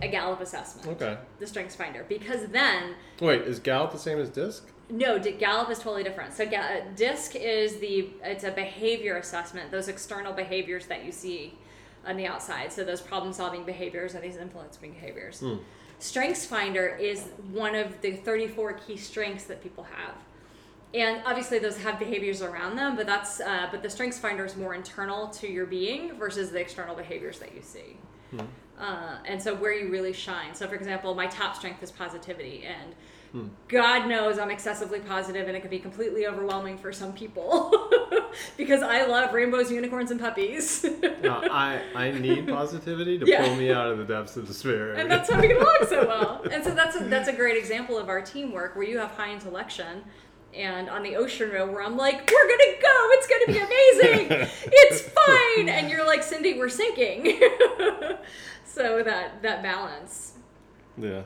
a 0.00 0.08
Gallup 0.08 0.40
assessment, 0.40 0.88
Okay. 1.00 1.18
the 1.38 1.46
Strengths 1.46 1.74
Finder, 1.74 2.04
because 2.08 2.46
then 2.48 2.94
Wait, 3.20 3.42
is 3.42 3.58
Gallup 3.58 3.92
the 3.92 3.98
same 3.98 4.18
as 4.18 4.30
DISC? 4.30 4.66
No, 4.88 5.18
D- 5.18 5.32
Gallup 5.32 5.70
is 5.70 5.78
totally 5.78 6.04
different. 6.04 6.32
So 6.34 6.44
uh, 6.44 6.80
DISC 6.94 7.36
is 7.36 7.78
the 7.78 8.10
it's 8.22 8.44
a 8.44 8.50
behavior 8.50 9.16
assessment. 9.16 9.70
Those 9.70 9.88
external 9.88 10.32
behaviors 10.32 10.86
that 10.86 11.04
you 11.04 11.12
see 11.12 11.54
on 12.06 12.16
the 12.16 12.26
outside. 12.26 12.72
So 12.72 12.84
those 12.84 13.00
problem-solving 13.00 13.64
behaviors 13.64 14.14
and 14.14 14.22
these 14.22 14.36
influencing 14.36 14.92
behaviors. 14.92 15.42
Strengths 15.98 16.44
Finder 16.44 16.88
is 17.00 17.28
one 17.52 17.74
of 17.74 18.00
the 18.02 18.12
34 18.12 18.74
key 18.74 18.96
strengths 18.96 19.44
that 19.44 19.62
people 19.62 19.84
have. 19.84 20.14
And 20.94 21.20
obviously, 21.26 21.58
those 21.58 21.76
have 21.78 21.98
behaviors 21.98 22.42
around 22.42 22.76
them, 22.76 22.96
but 22.96 23.06
that's 23.06 23.40
uh, 23.40 23.68
but 23.70 23.82
the 23.82 23.90
Strengths 23.90 24.18
Finder 24.18 24.44
is 24.44 24.56
more 24.56 24.74
internal 24.74 25.28
to 25.28 25.48
your 25.50 25.66
being 25.66 26.16
versus 26.16 26.50
the 26.50 26.60
external 26.60 26.94
behaviors 26.94 27.38
that 27.40 27.54
you 27.54 27.62
see. 27.62 27.96
Uh, 28.78 29.18
and 29.24 29.42
so 29.42 29.54
where 29.54 29.72
you 29.72 29.90
really 29.90 30.12
shine. 30.12 30.54
So, 30.54 30.68
for 30.68 30.74
example, 30.74 31.14
my 31.14 31.26
top 31.26 31.56
strength 31.56 31.82
is 31.82 31.90
positivity, 31.90 32.64
and 32.64 32.94
Hmm. 33.36 33.48
God 33.68 34.08
knows 34.08 34.38
I'm 34.38 34.50
excessively 34.50 35.00
positive, 35.00 35.46
and 35.46 35.54
it 35.54 35.60
can 35.60 35.68
be 35.68 35.78
completely 35.78 36.26
overwhelming 36.26 36.78
for 36.78 36.90
some 36.90 37.12
people 37.12 37.90
because 38.56 38.80
I 38.82 39.04
love 39.04 39.34
rainbows, 39.34 39.70
unicorns, 39.70 40.10
and 40.10 40.18
puppies. 40.18 40.86
No, 41.22 41.40
I, 41.50 41.80
I 41.94 42.12
need 42.12 42.46
positivity 42.46 43.18
to 43.18 43.26
Yeah. 43.26 43.44
pull 43.44 43.56
me 43.56 43.72
out 43.72 43.88
of 43.90 43.98
the 43.98 44.04
depths 44.04 44.36
of 44.36 44.46
despair. 44.46 44.94
and 44.94 45.10
that's 45.10 45.28
how 45.30 45.40
we 45.40 45.48
get 45.48 45.60
along 45.60 45.78
so 45.88 46.06
well. 46.06 46.42
And 46.50 46.62
so 46.64 46.70
that's 46.72 46.94
a, 46.96 47.04
that's 47.04 47.28
a 47.28 47.32
great 47.32 47.56
example 47.58 47.98
of 47.98 48.08
our 48.08 48.22
teamwork 48.22 48.76
where 48.76 48.86
you 48.86 48.98
have 48.98 49.10
high 49.10 49.32
intellection. 49.32 50.04
And 50.54 50.88
on 50.88 51.02
the 51.02 51.16
ocean 51.16 51.50
row, 51.50 51.66
where 51.70 51.82
I'm 51.82 51.96
like, 51.96 52.30
we're 52.30 52.48
gonna 52.48 52.80
go, 52.80 53.08
it's 53.10 53.26
gonna 53.26 53.46
be 53.46 53.58
amazing, 53.58 54.48
it's 54.72 55.00
fine, 55.02 55.68
and 55.68 55.90
you're 55.90 56.06
like, 56.06 56.22
Cindy, 56.22 56.56
we're 56.58 56.68
sinking. 56.70 57.38
so 58.64 59.02
that 59.02 59.42
that 59.42 59.62
balance. 59.62 60.32
yeah. 60.96 61.22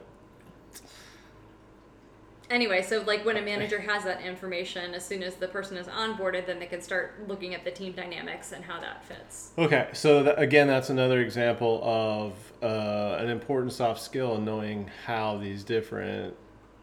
Anyway, 2.50 2.82
so 2.82 3.00
like 3.06 3.24
when 3.24 3.36
a 3.36 3.42
manager 3.42 3.80
has 3.80 4.02
that 4.02 4.20
information, 4.22 4.92
as 4.92 5.04
soon 5.06 5.22
as 5.22 5.36
the 5.36 5.46
person 5.46 5.76
is 5.76 5.86
onboarded, 5.86 6.46
then 6.46 6.58
they 6.58 6.66
can 6.66 6.80
start 6.80 7.14
looking 7.28 7.54
at 7.54 7.64
the 7.64 7.70
team 7.70 7.92
dynamics 7.92 8.50
and 8.50 8.64
how 8.64 8.80
that 8.80 9.04
fits. 9.04 9.52
Okay, 9.56 9.88
so 9.92 10.24
th- 10.24 10.34
again, 10.36 10.66
that's 10.66 10.90
another 10.90 11.20
example 11.20 11.80
of 11.84 12.32
uh, 12.60 13.18
an 13.20 13.28
important 13.28 13.72
soft 13.72 14.02
skill 14.02 14.34
in 14.34 14.44
knowing 14.44 14.90
how 15.06 15.38
these 15.38 15.62
different 15.62 16.34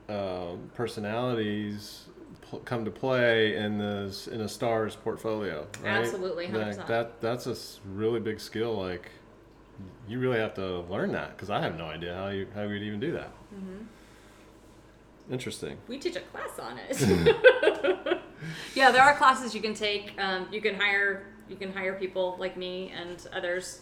um, 0.08 0.72
personalities 0.74 2.06
pl- 2.42 2.60
come 2.60 2.86
to 2.86 2.92
play 2.92 3.58
in 3.58 3.78
this 3.78 4.28
in 4.28 4.40
a 4.42 4.48
star's 4.48 4.96
portfolio. 4.96 5.68
Right? 5.84 5.98
Absolutely, 5.98 6.48
100%. 6.48 6.78
Like, 6.78 6.88
that 6.88 7.22
that's 7.22 7.46
a 7.46 7.56
really 7.90 8.22
big 8.22 8.40
skill. 8.40 8.74
Like 8.78 9.12
you 10.08 10.20
really 10.20 10.40
have 10.40 10.54
to 10.56 10.80
learn 10.82 11.12
that 11.12 11.36
because 11.36 11.50
I 11.50 11.62
have 11.62 11.78
no 11.78 11.86
idea 11.86 12.16
how 12.16 12.30
you 12.30 12.48
how 12.56 12.64
you'd 12.64 12.84
even 12.84 13.02
do 13.02 13.12
that. 13.12 13.32
Mm-hmm. 13.54 13.84
Interesting. 15.32 15.78
We 15.88 15.98
teach 15.98 16.16
a 16.16 16.22
class 16.22 16.60
on 16.60 16.80
it. 16.90 18.18
yeah, 18.76 18.92
there 18.92 19.02
are 19.02 19.16
classes 19.16 19.54
you 19.54 19.62
can 19.62 19.74
take. 19.74 20.14
Um, 20.20 20.48
you 20.52 20.62
can 20.62 20.76
hire 20.76 21.26
you 21.50 21.56
can 21.56 21.72
hire 21.72 21.94
people 21.94 22.36
like 22.40 22.58
me 22.58 22.92
and 22.96 23.26
others 23.34 23.82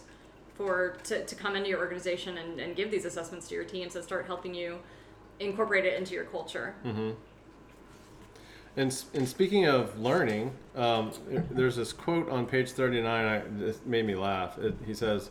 for 0.54 0.96
to, 1.04 1.24
to 1.24 1.34
come 1.34 1.56
into 1.56 1.68
your 1.68 1.78
organization 1.78 2.38
and, 2.38 2.60
and 2.60 2.76
give 2.76 2.90
these 2.90 3.04
assessments 3.04 3.48
to 3.48 3.54
your 3.54 3.64
teams 3.64 3.94
and 3.96 4.04
start 4.04 4.26
helping 4.26 4.54
you 4.54 4.78
incorporate 5.40 5.84
it 5.84 5.98
into 5.98 6.14
your 6.14 6.24
culture. 6.24 6.74
Mm-hmm. 6.84 7.10
And, 8.78 9.04
and 9.14 9.28
speaking 9.28 9.66
of 9.66 9.98
learning, 9.98 10.52
um, 10.74 11.12
there's 11.50 11.76
this 11.76 11.92
quote 11.92 12.28
on 12.30 12.46
page 12.46 12.72
39 12.72 13.24
I, 13.24 13.42
this 13.58 13.80
made 13.86 14.06
me 14.06 14.14
laugh. 14.14 14.58
It, 14.58 14.74
he 14.84 14.94
says, 14.94 15.30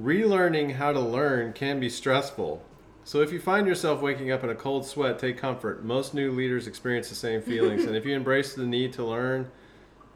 Relearning 0.00 0.74
how 0.74 0.92
to 0.92 1.00
learn 1.00 1.52
can 1.52 1.78
be 1.78 1.88
stressful. 1.88 2.64
So 3.10 3.22
if 3.22 3.32
you 3.32 3.40
find 3.40 3.66
yourself 3.66 4.00
waking 4.02 4.30
up 4.30 4.44
in 4.44 4.50
a 4.50 4.54
cold 4.54 4.86
sweat, 4.86 5.18
take 5.18 5.36
comfort. 5.36 5.84
Most 5.84 6.14
new 6.14 6.30
leaders 6.30 6.68
experience 6.68 7.08
the 7.08 7.16
same 7.16 7.42
feelings. 7.42 7.84
and 7.84 7.96
if 7.96 8.06
you 8.06 8.14
embrace 8.22 8.54
the 8.54 8.64
need 8.64 8.92
to 8.92 9.04
learn, 9.04 9.50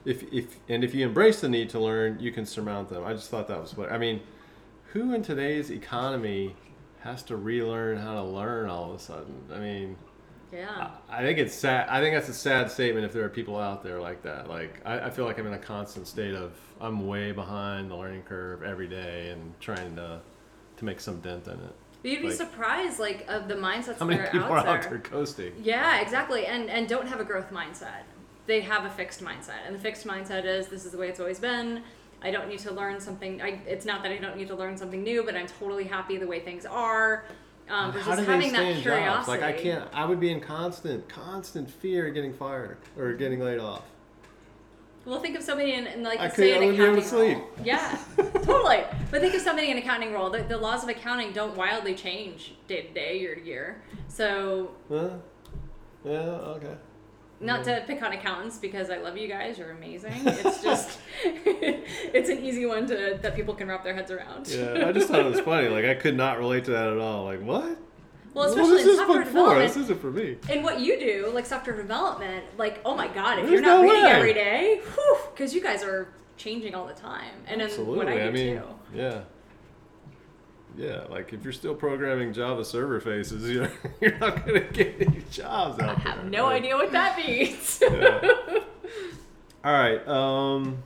if, 0.04 0.22
if 0.32 0.60
and 0.68 0.84
if 0.84 0.94
you 0.94 1.04
embrace 1.04 1.40
the 1.40 1.48
need 1.48 1.68
to 1.70 1.80
learn, 1.80 2.20
you 2.20 2.30
can 2.30 2.46
surmount 2.46 2.90
them. 2.90 3.02
I 3.02 3.12
just 3.12 3.30
thought 3.30 3.48
that 3.48 3.60
was 3.60 3.76
what 3.76 3.90
I 3.90 3.98
mean. 3.98 4.20
Who 4.92 5.12
in 5.12 5.22
today's 5.24 5.72
economy 5.72 6.54
has 7.00 7.24
to 7.24 7.36
relearn 7.36 7.98
how 7.98 8.14
to 8.14 8.22
learn 8.22 8.70
all 8.70 8.90
of 8.90 8.94
a 8.94 9.00
sudden? 9.00 9.42
I 9.52 9.58
mean, 9.58 9.96
Yeah. 10.52 10.90
I 11.10 11.22
think 11.22 11.40
it's 11.40 11.52
sad. 11.52 11.88
I 11.88 12.00
think 12.00 12.14
that's 12.14 12.28
a 12.28 12.32
sad 12.32 12.70
statement 12.70 13.04
if 13.04 13.12
there 13.12 13.24
are 13.24 13.28
people 13.28 13.58
out 13.58 13.82
there 13.82 14.00
like 14.00 14.22
that. 14.22 14.48
Like 14.48 14.80
I, 14.86 15.06
I 15.06 15.10
feel 15.10 15.24
like 15.24 15.40
I'm 15.40 15.48
in 15.48 15.54
a 15.54 15.58
constant 15.58 16.06
state 16.06 16.36
of 16.36 16.52
I'm 16.80 17.08
way 17.08 17.32
behind 17.32 17.90
the 17.90 17.96
learning 17.96 18.22
curve 18.22 18.62
every 18.62 18.86
day 18.86 19.30
and 19.30 19.58
trying 19.58 19.96
to 19.96 20.20
to 20.76 20.84
make 20.84 21.00
some 21.00 21.18
dent 21.18 21.48
in 21.48 21.54
it. 21.54 21.74
You'd 22.04 22.20
be 22.22 22.28
Like- 22.28 22.36
surprised, 22.36 22.98
like, 23.00 23.24
of 23.28 23.48
the 23.48 23.54
mindsets 23.54 23.98
How 23.98 24.04
many 24.04 24.18
that 24.20 24.28
are 24.28 24.30
people 24.32 24.46
out 24.54 24.66
are 24.66 24.74
out 24.76 24.82
there. 24.82 24.90
there 24.90 24.98
coasting? 25.00 25.52
Yeah, 25.62 26.00
exactly. 26.00 26.46
And 26.46 26.68
and 26.70 26.86
don't 26.88 27.08
have 27.08 27.18
a 27.20 27.24
growth 27.24 27.50
mindset. 27.50 28.02
They 28.46 28.60
have 28.60 28.84
a 28.84 28.90
fixed 28.90 29.24
mindset. 29.24 29.64
And 29.66 29.74
the 29.74 29.78
fixed 29.80 30.06
mindset 30.06 30.44
is 30.44 30.68
this 30.68 30.84
is 30.84 30.92
the 30.92 30.98
way 30.98 31.08
it's 31.08 31.18
always 31.20 31.38
been. 31.40 31.82
I 32.22 32.30
don't 32.30 32.48
need 32.48 32.58
to 32.60 32.72
learn 32.72 33.00
something. 33.00 33.42
I, 33.42 33.58
it's 33.66 33.84
not 33.84 34.02
that 34.02 34.12
I 34.12 34.16
don't 34.18 34.36
need 34.36 34.48
to 34.48 34.54
learn 34.54 34.76
something 34.76 35.02
new, 35.02 35.22
but 35.24 35.34
I'm 35.34 35.46
totally 35.46 35.84
happy 35.84 36.16
the 36.16 36.26
way 36.26 36.40
things 36.40 36.64
are. 36.66 37.24
Um, 37.70 37.92
How 37.92 38.14
do 38.14 38.24
they 38.24 38.40
stay 38.40 38.50
that 38.50 38.62
in 38.62 38.80
curiosity. 38.82 39.04
jobs? 39.06 39.28
Like 39.28 39.42
I 39.42 39.52
can't. 39.52 39.88
I 39.94 40.04
would 40.04 40.20
be 40.20 40.30
in 40.30 40.40
constant, 40.40 41.08
constant 41.08 41.70
fear 41.70 42.08
of 42.08 42.14
getting 42.14 42.34
fired 42.34 42.76
or 42.98 43.14
getting 43.14 43.40
laid 43.40 43.58
off. 43.58 43.84
Well, 45.06 45.20
think 45.20 45.36
of 45.36 45.42
somebody 45.42 45.74
in, 45.74 45.86
in 45.86 46.02
like 46.02 46.18
I 46.18 46.28
say 46.28 46.52
an 46.52 46.62
I 46.62 46.66
wouldn't 46.66 46.78
be 46.78 46.84
able 46.84 46.98
accounting 46.98 47.38
role. 47.38 47.48
Yeah, 47.62 47.98
totally. 48.42 48.84
But 49.10 49.20
think 49.20 49.34
of 49.34 49.42
somebody 49.42 49.70
in 49.70 49.76
an 49.76 49.82
accounting 49.82 50.12
role. 50.12 50.30
The, 50.30 50.42
the 50.44 50.56
laws 50.56 50.82
of 50.82 50.88
accounting 50.88 51.32
don't 51.32 51.56
wildly 51.56 51.94
change 51.94 52.54
day 52.68 52.82
to 52.82 52.92
day, 52.94 53.18
year 53.20 53.34
to 53.34 53.44
year. 53.44 53.82
So 54.08 54.70
Huh? 54.88 55.10
Yeah. 56.04 56.12
Okay. 56.56 56.74
not 57.40 57.64
to 57.64 57.82
pick 57.86 58.02
on 58.02 58.12
accountants 58.12 58.58
because 58.58 58.88
I 58.90 58.98
love 58.98 59.16
you 59.18 59.28
guys. 59.28 59.58
You're 59.58 59.72
amazing. 59.72 60.12
It's 60.24 60.62
just 60.62 60.98
it's 61.24 62.28
an 62.30 62.38
easy 62.38 62.64
one 62.66 62.86
to 62.86 63.18
that 63.20 63.34
people 63.34 63.54
can 63.54 63.68
wrap 63.68 63.84
their 63.84 63.94
heads 63.94 64.10
around. 64.10 64.48
Yeah. 64.48 64.86
I 64.86 64.92
just 64.92 65.08
thought 65.08 65.20
it 65.20 65.30
was 65.30 65.40
funny. 65.40 65.68
Like 65.68 65.84
I 65.84 65.94
could 65.94 66.16
not 66.16 66.38
relate 66.38 66.64
to 66.66 66.70
that 66.72 66.88
at 66.88 66.98
all. 66.98 67.24
Like 67.24 67.42
what? 67.42 67.76
Well, 68.34 68.48
especially 68.48 68.80
is 68.82 68.88
in 68.88 68.96
software 68.96 69.24
development. 69.24 69.68
This 69.68 69.76
isn't 69.84 70.00
for 70.00 70.10
me. 70.10 70.36
And 70.50 70.62
what 70.64 70.80
you 70.80 70.98
do, 70.98 71.30
like 71.32 71.46
software 71.46 71.76
development, 71.76 72.44
like 72.58 72.80
oh 72.84 72.94
my 72.96 73.08
god, 73.08 73.38
if 73.38 73.46
There's 73.46 73.52
you're 73.52 73.60
not 73.62 73.82
no 73.82 73.82
reading 73.84 74.04
way. 74.04 74.10
every 74.10 74.34
day, 74.34 74.80
because 75.32 75.54
you 75.54 75.62
guys 75.62 75.82
are 75.84 76.08
changing 76.36 76.74
all 76.74 76.86
the 76.86 76.94
time, 76.94 77.30
and 77.46 77.60
then 77.60 77.68
Absolutely. 77.68 77.96
what 77.98 78.08
I 78.08 78.24
do 78.26 78.32
mean, 78.32 78.56
too. 78.56 78.64
yeah. 78.94 79.20
Yeah, 80.76 81.04
like 81.08 81.32
if 81.32 81.44
you're 81.44 81.52
still 81.52 81.76
programming 81.76 82.32
Java 82.32 82.64
server 82.64 82.98
faces, 83.00 83.48
you're, 83.48 83.70
you're 84.00 84.18
not 84.18 84.44
going 84.44 84.60
to 84.60 84.72
get 84.72 84.96
any 85.00 85.22
jobs 85.30 85.78
out 85.80 85.90
I 85.98 86.00
have 86.00 86.16
there. 86.22 86.24
no 86.30 86.46
right? 86.46 86.56
idea 86.60 86.74
what 86.76 86.90
that 86.90 87.16
means. 87.16 87.80
Yeah. 87.92 88.20
All 89.64 89.72
right. 89.72 90.06
Um, 90.08 90.82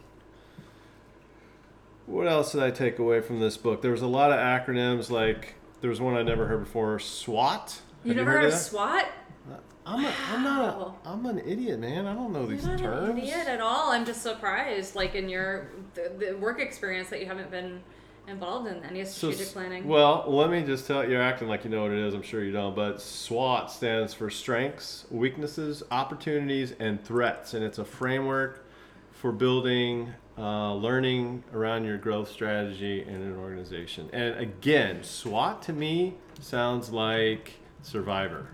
what 2.05 2.29
else 2.29 2.53
did 2.53 2.63
I 2.63 2.71
take 2.71 2.99
away 2.99 3.21
from 3.23 3.41
this 3.41 3.57
book? 3.57 3.81
There 3.83 3.91
was 3.91 4.03
a 4.03 4.07
lot 4.07 4.31
of 4.31 4.39
acronyms. 4.39 5.11
Like 5.11 5.55
there 5.81 5.91
was 5.91 6.01
one 6.01 6.15
I 6.17 6.23
never 6.23 6.47
heard 6.47 6.65
before. 6.65 6.99
SWOT. 6.99 7.81
You 8.05 8.15
never 8.15 8.31
heard 8.33 8.45
of 8.45 8.53
that? 8.53 8.59
SWOT? 8.59 9.05
Uh, 9.51 9.57
I'm, 9.87 10.05
a, 10.05 10.13
I'm 10.33 10.45
not. 10.45 10.79
Wow. 10.79 10.97
A, 11.05 11.09
I'm 11.09 11.27
an 11.27 11.39
idiot, 11.41 11.81
man. 11.81 12.07
I 12.07 12.15
don't 12.15 12.33
know 12.33 12.47
these 12.47 12.63
You're 12.63 12.77
not 12.77 12.81
terms. 12.83 13.11
an 13.11 13.19
idiot 13.19 13.47
at 13.49 13.61
all. 13.61 13.91
I'm 13.91 14.05
just 14.05 14.23
surprised, 14.23 14.95
like 14.95 15.15
in 15.15 15.29
your 15.29 15.71
the, 15.95 16.13
the 16.19 16.37
work 16.37 16.61
experience, 16.61 17.09
that 17.11 17.21
you 17.21 17.27
haven't 17.27 17.51
been 17.51 17.81
involved 18.27 18.69
in 18.69 18.85
any 18.85 19.05
So, 19.07 19.31
strategic 19.31 19.53
planning. 19.55 19.89
Well, 19.89 20.25
let 20.27 20.51
me 20.51 20.63
just 20.63 20.87
tell 20.87 21.03
you, 21.03 21.13
you're 21.13 21.23
acting 21.23 21.49
like 21.49 21.65
you 21.65 21.71
know 21.71 21.83
what 21.83 21.93
it 21.93 21.99
is. 21.99 22.13
I'm 22.13 22.23
sure 22.23 22.45
you 22.45 22.53
don't. 22.53 22.77
But 22.77 23.01
SWOT 23.01 23.71
stands 23.71 24.13
for 24.13 24.29
strengths, 24.29 25.07
weaknesses, 25.11 25.83
opportunities, 25.91 26.75
and 26.79 27.03
threats. 27.03 27.55
And 27.55 27.65
it's 27.65 27.79
a 27.79 27.85
framework 27.85 28.67
for 29.13 29.33
building 29.33 30.13
uh, 30.39 30.75
learning 30.75 31.43
around 31.53 31.85
your 31.85 31.99
growth 31.99 32.31
strategy 32.31 33.03
in 33.03 33.17
an 33.17 33.37
organization. 33.37 34.09
And 34.13 34.39
again, 34.39 35.03
SWOT 35.03 35.63
to 35.63 35.73
me 35.73 36.15
sounds 36.41 36.91
like 36.91 37.55
Survivor. 37.83 38.49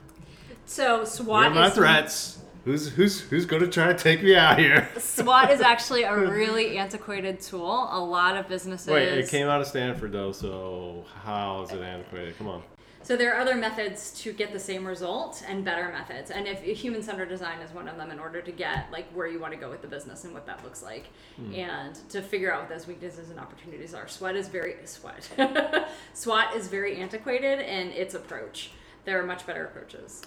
so 1.04 1.04
are 1.30 1.50
my 1.50 1.68
is 1.68 1.74
threats? 1.74 2.38
Who's 2.64 2.88
who's 2.88 3.20
who's 3.20 3.44
going 3.44 3.60
to 3.60 3.68
try 3.68 3.88
to 3.88 3.98
take 3.98 4.22
me 4.22 4.34
out 4.34 4.58
here? 4.58 4.88
SWOT 4.98 5.50
is 5.50 5.60
actually 5.60 6.04
a 6.04 6.16
really 6.16 6.78
antiquated 6.78 7.40
tool. 7.40 7.88
A 7.90 8.00
lot 8.00 8.36
of 8.38 8.48
businesses. 8.48 8.88
Wait, 8.88 9.08
it 9.08 9.28
came 9.28 9.48
out 9.48 9.60
of 9.60 9.66
Stanford 9.66 10.12
though, 10.12 10.32
so 10.32 11.04
how 11.22 11.62
is 11.62 11.72
it 11.72 11.82
antiquated? 11.82 12.38
Come 12.38 12.48
on. 12.48 12.62
So 13.04 13.18
there 13.18 13.34
are 13.34 13.38
other 13.38 13.54
methods 13.54 14.18
to 14.22 14.32
get 14.32 14.54
the 14.54 14.58
same 14.58 14.86
result 14.86 15.44
and 15.46 15.62
better 15.62 15.92
methods. 15.92 16.30
And 16.30 16.46
if 16.46 16.62
human-centered 16.62 17.28
design 17.28 17.60
is 17.60 17.70
one 17.70 17.86
of 17.86 17.98
them 17.98 18.10
in 18.10 18.18
order 18.18 18.40
to 18.40 18.50
get 18.50 18.90
like 18.90 19.06
where 19.12 19.26
you 19.26 19.38
want 19.38 19.52
to 19.52 19.58
go 19.58 19.68
with 19.68 19.82
the 19.82 19.88
business 19.88 20.24
and 20.24 20.32
what 20.32 20.46
that 20.46 20.64
looks 20.64 20.82
like. 20.82 21.08
Hmm. 21.36 21.54
And 21.54 21.94
to 22.08 22.22
figure 22.22 22.50
out 22.50 22.60
what 22.60 22.70
those 22.70 22.86
weaknesses 22.86 23.28
and 23.28 23.38
opportunities 23.38 23.92
are. 23.92 24.08
SWOT 24.08 24.36
is 24.36 24.48
very 24.48 24.76
SWOT. 24.86 25.28
SWOT 26.14 26.56
is 26.56 26.68
very 26.68 26.96
antiquated 26.96 27.60
in 27.60 27.92
its 27.92 28.14
approach. 28.14 28.70
There 29.04 29.22
are 29.22 29.26
much 29.26 29.46
better 29.46 29.66
approaches. 29.66 30.22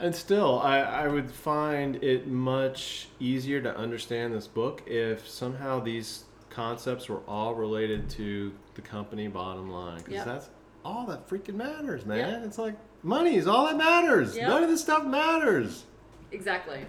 And 0.00 0.14
still, 0.14 0.60
I, 0.60 0.78
I 0.78 1.08
would 1.08 1.30
find 1.30 2.02
it 2.02 2.26
much 2.26 3.08
easier 3.20 3.60
to 3.60 3.76
understand 3.76 4.32
this 4.32 4.46
book 4.46 4.82
if 4.86 5.28
somehow 5.28 5.80
these 5.80 6.24
concepts 6.48 7.10
were 7.10 7.20
all 7.28 7.54
related 7.54 8.08
to 8.10 8.52
the 8.76 8.80
company 8.80 9.28
bottom 9.28 9.70
line. 9.70 9.98
Because 9.98 10.14
Yep. 10.14 10.24
that's 10.24 10.48
all 10.88 11.04
that 11.06 11.28
freaking 11.28 11.54
matters, 11.54 12.06
man. 12.06 12.40
Yep. 12.40 12.44
It's 12.46 12.58
like 12.58 12.74
money 13.02 13.36
is 13.36 13.46
all 13.46 13.66
that 13.66 13.76
matters. 13.76 14.34
Yep. 14.34 14.48
None 14.48 14.62
of 14.62 14.70
this 14.70 14.80
stuff 14.80 15.04
matters. 15.04 15.84
Exactly. 16.32 16.80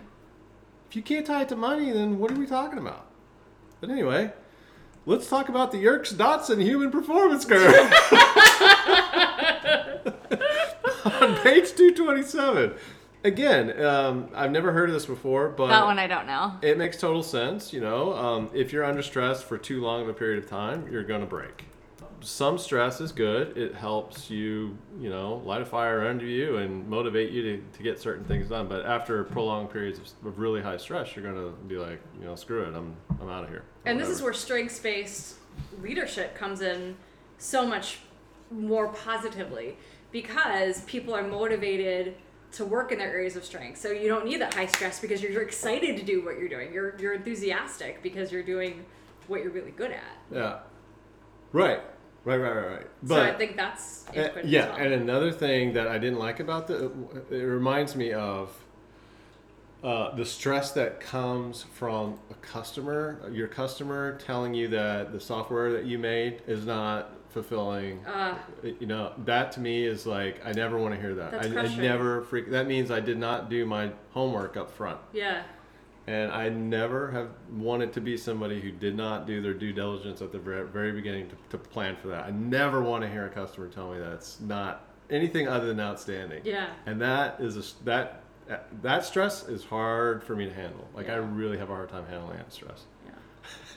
If 0.90 0.96
you 0.96 1.02
can't 1.02 1.26
tie 1.26 1.42
it 1.44 1.50
to 1.50 1.56
money, 1.56 1.92
then 1.92 2.18
what 2.18 2.32
are 2.32 2.36
we 2.36 2.48
talking 2.48 2.80
about? 2.80 3.08
But 3.82 3.90
anyway, 3.90 4.32
let's 5.06 5.28
talk 5.30 5.50
about 5.50 5.72
the 5.72 5.78
Yerkes 5.80 6.12
Dodson 6.12 6.60
human 6.62 6.92
performance 6.92 7.44
curve. 7.46 7.74
On 11.22 11.36
page 11.42 11.74
227. 11.76 12.74
Again, 13.26 13.82
um, 13.84 14.30
I've 14.34 14.52
never 14.52 14.72
heard 14.72 14.90
of 14.90 14.94
this 14.96 15.06
before, 15.06 15.50
but 15.50 15.68
That 15.68 15.86
one 15.86 16.00
I 16.00 16.08
don't 16.08 16.26
know. 16.26 16.54
it 16.62 16.78
makes 16.78 16.96
total 16.98 17.22
sense. 17.22 17.74
You 17.74 17.82
know, 17.82 18.14
um, 18.14 18.50
if 18.54 18.72
you're 18.72 18.86
under 18.86 19.02
stress 19.02 19.44
for 19.44 19.58
too 19.58 19.82
long 19.82 20.02
of 20.02 20.08
a 20.10 20.14
period 20.14 20.42
of 20.42 20.50
time, 20.50 20.88
you're 20.90 21.04
going 21.04 21.20
to 21.22 21.28
break. 21.28 21.66
Some 22.22 22.58
stress 22.58 23.02
is 23.02 23.12
good. 23.12 23.58
It 23.58 23.76
helps 23.76 24.30
you, 24.30 24.78
you 25.00 25.10
know, 25.10 25.42
light 25.46 25.62
a 25.62 25.66
fire 25.66 26.08
under 26.08 26.26
you 26.26 26.58
and 26.58 26.88
motivate 26.88 27.32
you 27.32 27.42
to, 27.44 27.64
to 27.78 27.84
get 27.84 28.00
certain 28.00 28.26
things 28.26 28.50
done. 28.50 28.68
But 28.68 28.86
after 28.86 29.24
prolonged 29.24 29.72
periods 29.72 30.00
of, 30.00 30.28
of 30.28 30.40
really 30.40 30.62
high 30.62 30.78
stress, 30.78 31.16
you're 31.16 31.24
going 31.24 31.36
to 31.36 31.56
be 31.68 31.78
like, 31.78 32.02
you 32.20 32.26
know, 32.26 32.36
screw 32.36 32.64
it. 32.64 32.76
I'm, 32.76 32.96
I'm 33.22 33.30
out 33.30 33.44
of 33.44 33.50
here. 33.50 33.64
And 33.86 34.00
this 34.00 34.10
is 34.10 34.22
where 34.22 34.34
strengths 34.34 34.80
based 34.80 35.36
leadership 35.82 36.36
comes 36.36 36.62
in 36.62 36.98
so 37.38 37.66
much 37.66 38.00
more 38.52 38.90
positively 38.90 39.78
because 40.12 40.82
people 40.82 41.14
are 41.14 41.24
motivated 41.24 42.16
to 42.52 42.66
work 42.66 42.92
in 42.92 42.98
their 42.98 43.10
areas 43.10 43.36
of 43.36 43.46
strength. 43.46 43.80
So 43.80 43.92
you 43.92 44.08
don't 44.08 44.26
need 44.26 44.42
that 44.42 44.54
high 44.54 44.66
stress 44.66 45.00
because 45.00 45.22
you're 45.22 45.42
excited 45.42 45.98
to 45.98 46.04
do 46.04 46.26
what 46.26 46.40
you're 46.40 46.50
doing. 46.50 46.74
You're 46.74 46.98
you're 47.00 47.14
enthusiastic 47.14 48.02
because 48.02 48.32
you're 48.32 48.44
doing 48.44 48.86
what 49.28 49.44
you're 49.44 49.52
really 49.52 49.72
good 49.72 49.92
at. 49.92 50.18
Yeah. 50.32 50.60
Right. 51.52 51.82
Right, 52.26 52.38
right, 52.38 52.52
right, 52.56 52.68
right. 52.78 52.88
so 53.08 53.22
I 53.22 53.34
think 53.34 53.56
that's 53.56 54.06
Uh, 54.10 54.30
yeah, 54.44 54.70
well. 54.70 54.76
and 54.78 54.94
another 54.94 55.32
thing 55.32 55.74
that 55.74 55.88
I 55.88 55.98
didn't 55.98 56.20
like 56.20 56.40
about 56.40 56.68
the, 56.68 56.92
it 57.32 57.38
reminds 57.44 57.96
me 57.96 58.12
of 58.14 58.56
uh, 59.84 60.14
the 60.16 60.26
stress 60.26 60.72
that 60.74 61.00
comes 61.00 61.64
from 61.74 62.20
a 62.30 62.34
customer, 62.36 63.22
your 63.32 63.48
customer 63.48 64.18
telling 64.18 64.54
you 64.54 64.68
that 64.68 65.14
the 65.14 65.20
software 65.20 65.72
that 65.72 65.86
you 65.86 65.98
made 65.98 66.42
is 66.48 66.66
not 66.66 67.14
fulfilling. 67.30 68.06
uh, 68.06 68.36
You 68.64 68.88
know, 68.88 69.14
that 69.20 69.54
to 69.54 69.62
me 69.62 69.86
is 69.86 70.06
like 70.06 70.46
I 70.46 70.52
never 70.52 70.78
want 70.78 70.96
to 70.96 71.00
hear 71.00 71.16
that. 71.16 71.32
That's 71.32 71.48
I, 71.56 71.62
I 71.62 71.78
never 71.78 72.24
freak. 72.24 72.52
That 72.52 72.68
means 72.68 72.92
I 72.92 73.00
did 73.00 73.18
not 73.18 73.50
do 73.50 73.66
my 73.66 73.92
homework 74.12 74.58
up 74.58 74.70
front. 74.72 75.00
yeah. 75.14 75.44
And 76.10 76.32
I 76.32 76.50
never 76.50 77.12
have 77.12 77.30
wanted 77.52 77.94
to 77.94 78.02
be 78.02 78.18
somebody 78.18 78.60
who 78.60 78.72
did 78.72 78.98
not 78.98 79.28
do 79.28 79.44
their 79.44 79.54
due 79.54 79.72
diligence 79.72 80.24
at 80.24 80.32
the 80.32 80.40
very, 80.40 80.92
beginning 80.92 81.30
to, 81.30 81.36
to 81.52 81.58
plan 81.60 81.96
for 82.02 82.08
that. 82.08 82.26
I 82.26 82.32
never 82.32 82.82
want 82.82 83.04
to 83.04 83.10
hear 83.10 83.28
a 83.28 83.30
customer 83.30 83.68
tell 83.68 83.92
me 83.92 84.00
that's 84.00 84.40
not 84.40 84.88
anything 85.12 85.48
other 85.48 85.68
than 85.68 85.80
outstanding. 85.80 86.42
Yeah. 86.44 86.72
And 86.88 87.00
that 87.02 87.40
is 87.40 87.58
a, 87.58 87.84
that 87.84 88.24
that 88.82 89.06
stress 89.06 89.48
is 89.48 89.64
hard 89.64 90.24
for 90.24 90.36
me 90.36 90.46
to 90.46 90.54
handle. 90.54 90.88
Like 90.96 91.10
I 91.10 91.18
really 91.18 91.60
have 91.60 91.70
a 91.70 91.76
hard 91.76 91.90
time 91.90 92.08
handling 92.08 92.38
that 92.38 92.52
stress. 92.52 92.86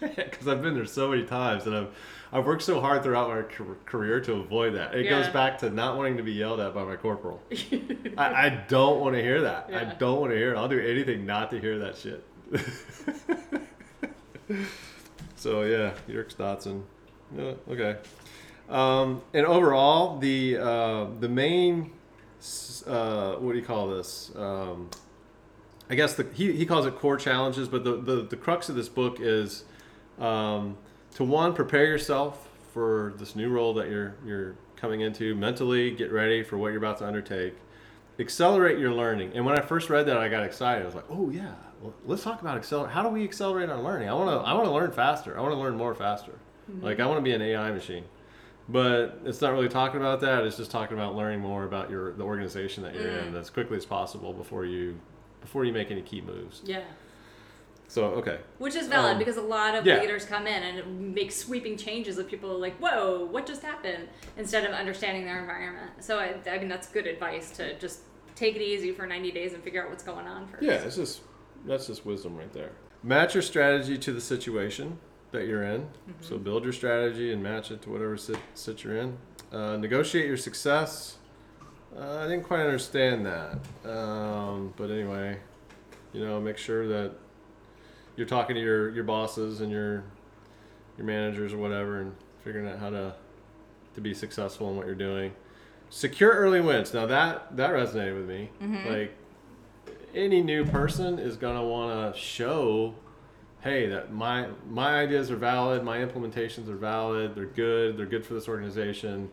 Yeah. 0.17 0.25
because 0.25 0.49
I've 0.49 0.62
been 0.62 0.75
there 0.75 0.87
so 0.87 1.09
many 1.09 1.25
times, 1.25 1.67
and 1.67 1.77
I've 1.77 1.88
I've 2.33 2.45
worked 2.45 2.62
so 2.62 2.81
hard 2.81 3.03
throughout 3.03 3.29
my 3.29 3.43
career 3.85 4.21
to 4.23 4.33
avoid 4.35 4.75
that. 4.75 4.95
It 4.95 5.09
goes 5.09 5.29
back 5.29 5.59
to 5.59 5.71
not 5.71 5.97
wanting 5.97 6.17
to 6.17 6.23
be 6.23 6.33
yelled 6.33 6.61
at 6.61 6.75
by 6.75 6.83
my 6.83 6.97
corporal. 6.97 7.41
I, 8.17 8.47
I 8.47 8.65
don't 8.69 9.01
want 9.01 9.15
to 9.15 9.23
hear 9.23 9.43
that. 9.43 9.71
I 9.73 9.85
don't 9.85 10.19
want 10.19 10.33
to 10.33 10.37
hear 10.37 10.55
it. 10.55 10.57
I'll 10.57 10.69
do 10.69 10.81
anything 10.81 11.27
not 11.27 11.51
to 11.51 11.61
hear 11.61 11.79
that 11.79 11.97
shit. 11.97 12.25
so 15.37 15.62
yeah, 15.62 15.93
Yerkes 16.09 16.35
Dodson. 16.35 16.85
Yeah, 17.37 17.53
okay. 17.69 17.97
Um, 18.69 19.23
and 19.35 19.47
overall, 19.47 20.19
the 20.19 20.59
uh, 20.59 21.07
the 21.21 21.29
main 21.29 21.93
uh, 22.87 23.35
what 23.35 23.53
do 23.53 23.59
you 23.59 23.65
call 23.65 23.88
this? 23.88 24.33
Um, 24.37 24.91
I 25.88 25.95
guess 25.95 26.15
the, 26.15 26.27
he, 26.33 26.53
he 26.53 26.67
calls 26.67 26.87
it 26.87 26.97
core 26.97 27.17
challenges, 27.17 27.69
but 27.69 27.85
the, 27.85 27.97
the, 27.97 28.23
the 28.23 28.37
crux 28.37 28.69
of 28.69 28.75
this 28.75 28.88
book 28.88 29.19
is 29.21 29.65
um, 30.18 30.77
to 31.14 31.25
one 31.25 31.53
prepare 31.55 31.87
yourself 31.87 32.48
for 32.72 33.14
this 33.18 33.37
new 33.37 33.51
role 33.51 33.75
that 33.75 33.88
you're 33.88 34.14
you're 34.25 34.55
coming 34.77 35.01
into 35.03 35.35
mentally. 35.35 35.90
Get 35.90 36.11
ready 36.12 36.42
for 36.42 36.57
what 36.59 36.68
you're 36.68 36.79
about 36.79 36.98
to 36.98 37.07
undertake. 37.07 37.55
Accelerate 38.18 38.79
your 38.79 38.92
learning. 38.92 39.33
And 39.35 39.44
when 39.46 39.59
I 39.59 39.62
first 39.62 39.88
read 39.90 40.07
that, 40.07 40.18
I 40.18 40.29
got 40.29 40.44
excited. 40.44 40.83
I 40.83 40.87
was 40.87 40.94
like, 40.94 41.07
"Oh 41.11 41.31
yeah, 41.31 41.55
well, 41.81 41.94
let's 42.07 42.22
talk 42.22 42.40
about 42.40 42.57
accelerate. 42.57 42.92
How 42.92 43.03
do 43.03 43.09
we 43.09 43.25
accelerate 43.25 43.70
our 43.70 43.81
learning? 43.81 44.09
I 44.09 44.14
want 44.14 44.31
to 44.31 44.46
I 44.48 44.53
want 44.53 44.66
to 44.66 44.72
learn 44.72 44.92
faster. 44.92 45.37
I 45.37 45.40
want 45.40 45.53
to 45.55 45.59
learn 45.59 45.77
more 45.77 45.94
faster. 45.94 46.33
Like 46.81 47.01
I 47.01 47.07
want 47.07 47.18
to 47.18 47.22
be 47.22 47.33
an 47.33 47.42
AI 47.42 47.70
machine." 47.72 48.05
But 48.68 49.18
it's 49.25 49.40
not 49.40 49.53
really 49.53 49.68
talking 49.68 50.01
about 50.01 50.20
that. 50.20 50.44
It's 50.44 50.57
just 50.57 50.70
talking 50.70 50.96
about 50.96 51.16
learning 51.16 51.40
more 51.40 51.64
about 51.64 51.90
your 51.90 52.12
the 52.12 52.22
organization 52.22 52.83
that 52.85 52.94
you're 52.94 53.09
in 53.09 53.35
as 53.35 53.51
quickly 53.51 53.77
as 53.77 53.85
possible 53.85 54.33
before 54.33 54.64
you 54.64 54.98
before 55.40 55.64
you 55.64 55.72
make 55.72 55.90
any 55.90 56.03
key 56.03 56.20
moves. 56.20 56.62
yeah. 56.64 56.83
So 57.92 58.07
okay, 58.07 58.38
Which 58.57 58.74
is 58.74 58.88
valid 58.88 59.12
Um, 59.12 59.18
because 59.18 59.37
a 59.37 59.42
lot 59.42 59.74
of 59.74 59.85
yeah. 59.85 60.00
leaders 60.00 60.24
come 60.24 60.46
in 60.46 60.62
and 60.62 61.14
make 61.14 61.31
sweeping 61.31 61.76
changes 61.76 62.16
that 62.16 62.26
people 62.26 62.50
are 62.50 62.57
like, 62.57 62.74
whoa, 62.78 63.26
what 63.26 63.44
just 63.44 63.61
happened? 63.61 64.09
Instead 64.38 64.64
of 64.64 64.70
understanding 64.72 65.26
their 65.26 65.38
environment. 65.38 65.90
So 66.00 66.18
I, 66.18 66.37
I 66.50 66.59
mean, 66.59 66.68
that's 66.68 66.88
good 66.88 67.07
advice 67.07 67.50
to 67.59 67.78
just 67.78 68.00
take 68.35 68.57
it 68.57 68.62
easy 68.62 68.92
for 68.92 69.07
90 69.07 69.31
days 69.33 69.52
and 69.52 69.62
figure 69.62 69.85
out 69.85 69.90
what's 69.90 70.02
going 70.02 70.26
on 70.26 70.46
first. 70.46 70.62
yeah, 70.62 70.76
it's 70.76 70.96
just 70.96 71.20
that's 71.66 71.87
just 71.87 72.07
wisdom 72.07 72.35
right 72.35 72.50
there. 72.55 72.72
Match 73.02 73.35
your 73.35 73.42
strategy 73.42 73.98
to 73.98 74.12
the 74.14 74.22
situation 74.22 74.98
that 75.33 75.46
you're 75.46 75.64
in. 75.64 75.87
So 76.22 76.38
build 76.38 76.64
your 76.64 76.72
strategy 76.72 77.31
and 77.31 77.42
match 77.42 77.70
it 77.70 77.83
to 77.83 77.90
whatever 77.90 78.16
sit, 78.16 78.38
sit 78.55 78.85
you're 78.85 78.96
in. 78.96 79.18
Uh, 79.52 79.76
negotiate 79.76 80.26
your 80.26 80.38
success. 80.38 81.18
Uh, 81.94 82.20
I 82.20 82.22
didn't 82.22 82.44
quite 82.44 82.61
understand 82.61 83.26
that, 83.26 83.59
um, 83.87 84.72
but 84.78 84.90
anyway, 84.90 85.40
you 86.14 86.24
know, 86.24 86.40
make 86.40 86.57
sure 86.57 86.88
that 86.88 87.16
you're 88.16 88.27
talking 88.27 88.55
to 88.55 88.61
your, 88.61 88.90
your 88.90 89.05
bosses 89.05 89.61
and 89.61 89.70
your 89.70 90.05
your 90.98 91.07
managers 91.07 91.53
or 91.53 91.59
whatever, 91.59 92.01
and 92.01 92.14
figuring 92.44 92.68
out 92.68 92.79
how 92.79 92.90
to 92.90 93.14
to 93.94 94.01
be 94.01 94.14
successful 94.14 94.70
in 94.70 94.77
what 94.77 94.87
you're 94.87 94.94
doing. 94.94 95.33
Secure 95.90 96.31
early 96.31 96.61
wins. 96.61 96.94
Now 96.94 97.07
that 97.07 97.57
that 97.57 97.70
resonated 97.70 98.16
with 98.16 98.29
me. 98.29 98.51
Mm-hmm. 98.62 98.88
Like 98.88 99.14
any 100.14 100.42
new 100.42 100.64
person 100.64 101.18
is 101.18 101.37
gonna 101.37 101.64
want 101.64 102.14
to 102.14 102.20
show, 102.20 102.94
hey, 103.61 103.87
that 103.87 104.12
my 104.12 104.48
my 104.68 105.01
ideas 105.01 105.31
are 105.31 105.37
valid, 105.37 105.83
my 105.83 105.98
implementations 105.98 106.68
are 106.68 106.77
valid, 106.77 107.35
they're 107.35 107.46
good, 107.46 107.96
they're 107.96 108.07
good 108.07 108.25
for 108.25 108.35
this 108.35 108.48
organization. 108.48 109.31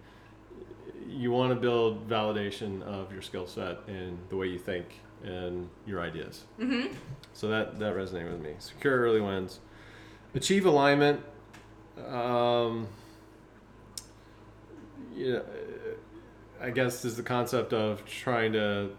You 1.07 1.31
want 1.31 1.51
to 1.51 1.55
build 1.55 2.07
validation 2.07 2.83
of 2.83 3.11
your 3.11 3.21
skill 3.21 3.47
set 3.47 3.79
and 3.87 4.17
the 4.29 4.35
way 4.35 4.47
you 4.47 4.59
think 4.59 4.85
and 5.23 5.69
your 5.85 6.01
ideas. 6.01 6.45
Mm-hmm. 6.59 6.93
So 7.33 7.47
that 7.47 7.79
that 7.79 7.95
resonated 7.95 8.31
with 8.31 8.41
me. 8.41 8.53
Secure 8.59 8.99
early 8.99 9.21
wins, 9.21 9.59
achieve 10.33 10.65
alignment. 10.65 11.21
Um, 12.07 12.87
yeah, 15.13 15.39
I 16.61 16.69
guess 16.69 17.03
is 17.05 17.17
the 17.17 17.23
concept 17.23 17.73
of 17.73 18.05
trying 18.05 18.53
to 18.53 18.91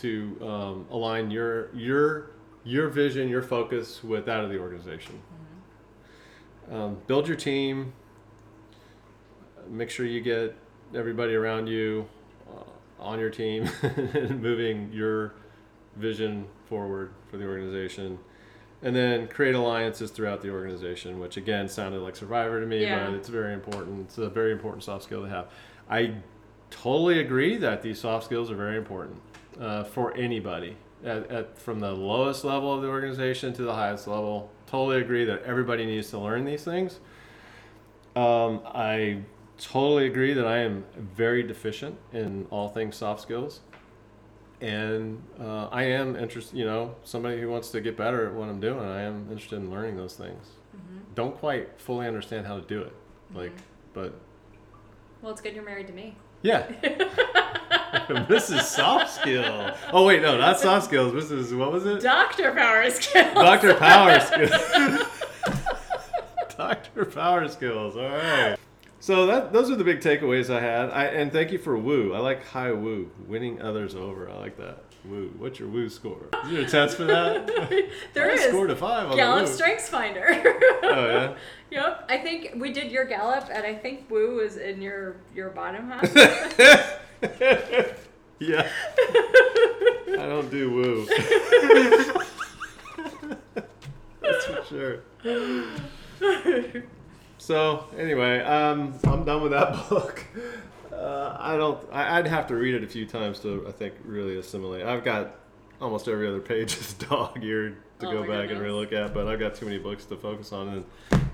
to 0.00 0.38
um, 0.42 0.86
align 0.90 1.30
your 1.30 1.74
your 1.74 2.30
your 2.64 2.88
vision, 2.88 3.28
your 3.28 3.42
focus 3.42 4.02
with 4.02 4.26
that 4.26 4.42
of 4.42 4.50
the 4.50 4.58
organization. 4.58 5.20
Um, 6.70 6.98
build 7.06 7.28
your 7.28 7.36
team. 7.36 7.92
Make 9.68 9.90
sure 9.90 10.06
you 10.06 10.20
get 10.20 10.56
everybody 10.94 11.34
around 11.34 11.66
you 11.66 12.06
uh, 12.50 12.62
on 12.98 13.18
your 13.18 13.30
team 13.30 13.68
and 13.82 14.40
moving 14.42 14.92
your 14.92 15.34
vision 15.96 16.46
forward 16.66 17.12
for 17.30 17.36
the 17.36 17.46
organization. 17.46 18.18
And 18.82 18.94
then 18.94 19.28
create 19.28 19.54
alliances 19.54 20.10
throughout 20.10 20.42
the 20.42 20.50
organization, 20.50 21.18
which 21.18 21.36
again 21.38 21.68
sounded 21.68 22.00
like 22.00 22.16
Survivor 22.16 22.60
to 22.60 22.66
me, 22.66 22.82
Yeah. 22.82 23.06
but 23.06 23.14
it's 23.14 23.28
very 23.28 23.54
important. 23.54 24.02
It's 24.02 24.18
a 24.18 24.28
very 24.28 24.52
important 24.52 24.82
soft 24.82 25.04
skill 25.04 25.22
to 25.22 25.28
have. 25.28 25.46
I 25.88 26.16
totally 26.70 27.20
agree 27.20 27.56
that 27.58 27.82
these 27.82 27.98
soft 27.98 28.26
skills 28.26 28.50
are 28.50 28.56
very 28.56 28.76
important 28.76 29.20
uh, 29.58 29.84
for 29.84 30.14
anybody, 30.16 30.76
at, 31.04 31.30
at, 31.30 31.58
from 31.58 31.80
the 31.80 31.92
lowest 31.92 32.44
level 32.44 32.74
of 32.74 32.82
the 32.82 32.88
organization 32.88 33.52
to 33.54 33.62
the 33.62 33.72
highest 33.74 34.06
level. 34.06 34.50
Totally 34.66 35.00
agree 35.00 35.24
that 35.24 35.42
everybody 35.44 35.86
needs 35.86 36.10
to 36.10 36.18
learn 36.18 36.44
these 36.44 36.64
things. 36.64 37.00
Um, 38.16 38.60
I 38.66 39.18
totally 39.58 40.06
agree 40.06 40.32
that 40.34 40.46
I 40.46 40.58
am 40.58 40.84
very 40.96 41.42
deficient 41.42 41.96
in 42.12 42.46
all 42.50 42.68
things 42.68 42.96
soft 42.96 43.22
skills. 43.22 43.60
And 44.60 45.22
uh, 45.40 45.66
I 45.70 45.84
am 45.84 46.16
interested, 46.16 46.56
you 46.56 46.64
know, 46.64 46.94
somebody 47.04 47.40
who 47.40 47.48
wants 47.50 47.70
to 47.70 47.80
get 47.80 47.96
better 47.96 48.26
at 48.28 48.34
what 48.34 48.48
I'm 48.48 48.60
doing. 48.60 48.80
I 48.80 49.02
am 49.02 49.26
interested 49.30 49.56
in 49.56 49.70
learning 49.70 49.96
those 49.96 50.14
things. 50.14 50.48
Don't 51.14 51.36
quite 51.38 51.80
fully 51.80 52.06
understand 52.06 52.46
how 52.46 52.56
to 52.58 52.66
do 52.66 52.80
it, 52.82 52.92
like, 53.34 53.52
but 53.92 54.14
Well, 55.22 55.32
it's 55.32 55.40
good 55.40 55.54
you're 55.54 55.64
married 55.64 55.86
to 55.88 55.92
me. 55.92 56.16
yeah. 56.42 56.66
this 58.28 58.50
is 58.50 58.66
soft 58.66 59.10
skill. 59.12 59.72
Oh 59.92 60.04
wait, 60.04 60.22
no, 60.22 60.36
not 60.36 60.58
soft 60.58 60.86
skills. 60.86 61.12
This 61.12 61.30
is 61.30 61.54
what 61.54 61.70
was 61.70 61.86
it? 61.86 62.02
Doctor 62.02 62.52
power 62.52 62.90
skills. 62.90 63.34
Doctor 63.34 63.74
Power 63.74 64.18
Skills. 64.20 64.50
Doctor 66.56 67.04
Power 67.04 67.48
Skills. 67.48 67.96
All 67.96 68.08
right. 68.08 68.56
So 69.04 69.26
that 69.26 69.52
those 69.52 69.70
are 69.70 69.76
the 69.76 69.84
big 69.84 70.00
takeaways 70.00 70.48
I 70.48 70.60
had. 70.62 70.88
I 70.88 71.04
and 71.04 71.30
thank 71.30 71.52
you 71.52 71.58
for 71.58 71.76
woo. 71.76 72.14
I 72.14 72.20
like 72.20 72.42
high 72.42 72.72
woo, 72.72 73.10
winning 73.28 73.60
others 73.60 73.94
over. 73.94 74.30
I 74.30 74.38
like 74.38 74.56
that. 74.56 74.82
Woo. 75.04 75.30
What's 75.36 75.58
your 75.58 75.68
woo 75.68 75.90
score? 75.90 76.28
Is 76.46 76.50
there 76.50 76.62
a 76.62 76.66
test 76.66 76.96
for 76.96 77.04
that? 77.04 77.46
There 78.14 78.30
I 78.30 78.32
is. 78.32 78.44
scored 78.44 78.70
a 78.70 78.76
five 78.76 79.10
on 79.10 79.16
Gallup 79.18 79.44
the 79.44 79.50
woo. 79.50 79.56
Strengths 79.56 79.90
Finder. 79.90 80.24
Oh 80.84 81.06
yeah. 81.06 81.34
Yep. 81.70 82.06
I 82.08 82.16
think 82.16 82.52
we 82.56 82.72
did 82.72 82.90
your 82.90 83.04
Gallup, 83.04 83.50
and 83.52 83.66
I 83.66 83.74
think 83.74 84.08
Woo 84.10 84.40
is 84.40 84.56
in 84.56 84.80
your 84.80 85.16
your 85.34 85.50
bottom 85.50 85.90
half. 85.90 86.10
yeah. 88.38 88.66
I 90.08 90.16
don't 90.16 90.50
do 90.50 90.70
woo. 90.70 91.06
That's 94.22 94.46
for 94.46 94.64
sure. 94.70 95.00
So 97.44 97.84
anyway, 97.98 98.40
um, 98.40 98.94
I'm 99.04 99.22
done 99.24 99.42
with 99.42 99.52
that 99.52 99.86
book. 99.90 100.24
Uh, 100.90 101.36
I 101.38 101.58
don't. 101.58 101.78
I, 101.92 102.18
I'd 102.18 102.26
have 102.26 102.46
to 102.46 102.54
read 102.54 102.74
it 102.74 102.82
a 102.82 102.86
few 102.86 103.04
times 103.04 103.38
to, 103.40 103.66
I 103.68 103.70
think, 103.72 103.92
really 104.02 104.38
assimilate. 104.38 104.86
I've 104.86 105.04
got 105.04 105.34
almost 105.78 106.08
every 106.08 106.26
other 106.26 106.40
page 106.52 106.74
is 106.78 106.94
dog-eared 106.94 107.76
to 107.98 108.06
Oh 108.08 108.12
go 108.12 108.20
back 108.22 108.30
and 108.30 108.48
goodness. 108.48 108.60
really 108.62 108.80
look 108.80 108.92
at, 108.94 109.12
but 109.12 109.28
I've 109.28 109.38
got 109.38 109.54
too 109.54 109.66
many 109.66 109.76
books 109.76 110.06
to 110.06 110.16
focus 110.16 110.52
on. 110.52 110.68
And 110.68 110.84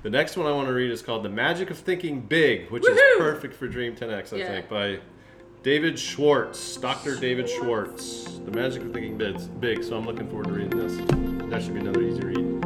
the 0.03 0.11
next 0.11 0.37
one 0.37 0.49
I 0.49 0.53
want 0.53 0.67
to 0.67 0.75
read 0.75 0.91
is 0.91 1.01
called 1.01 1.23
"The 1.23 1.29
Magic 1.29 1.71
of 1.71 1.79
Thinking 1.79 2.23
Big," 2.23 2.71
which 2.71 2.85
is 2.89 2.99
perfect 3.19 3.55
for 3.55 3.69
Dream 3.69 3.95
10x, 3.95 4.33
I 4.33 4.37
Yeah. 4.39 4.49
think, 4.49 4.69
by 4.69 4.99
David 5.63 5.97
Schwartz, 5.97 6.77
Dr. 6.77 7.15
David 7.21 7.49
Schwartz. 7.49 8.25
The 8.45 8.51
Magic 8.51 8.83
of 8.83 8.93
Thinking. 8.93 9.17
Big. 9.61 9.85
So 9.85 9.97
I'm 9.97 10.07
looking 10.07 10.29
forward 10.29 10.47
to 10.49 10.55
reading 10.55 10.77
this. 10.77 10.97
That 11.51 11.63
should 11.63 11.75
be 11.75 11.81
another 11.81 12.03
easy 12.03 12.21
read. 12.23 12.60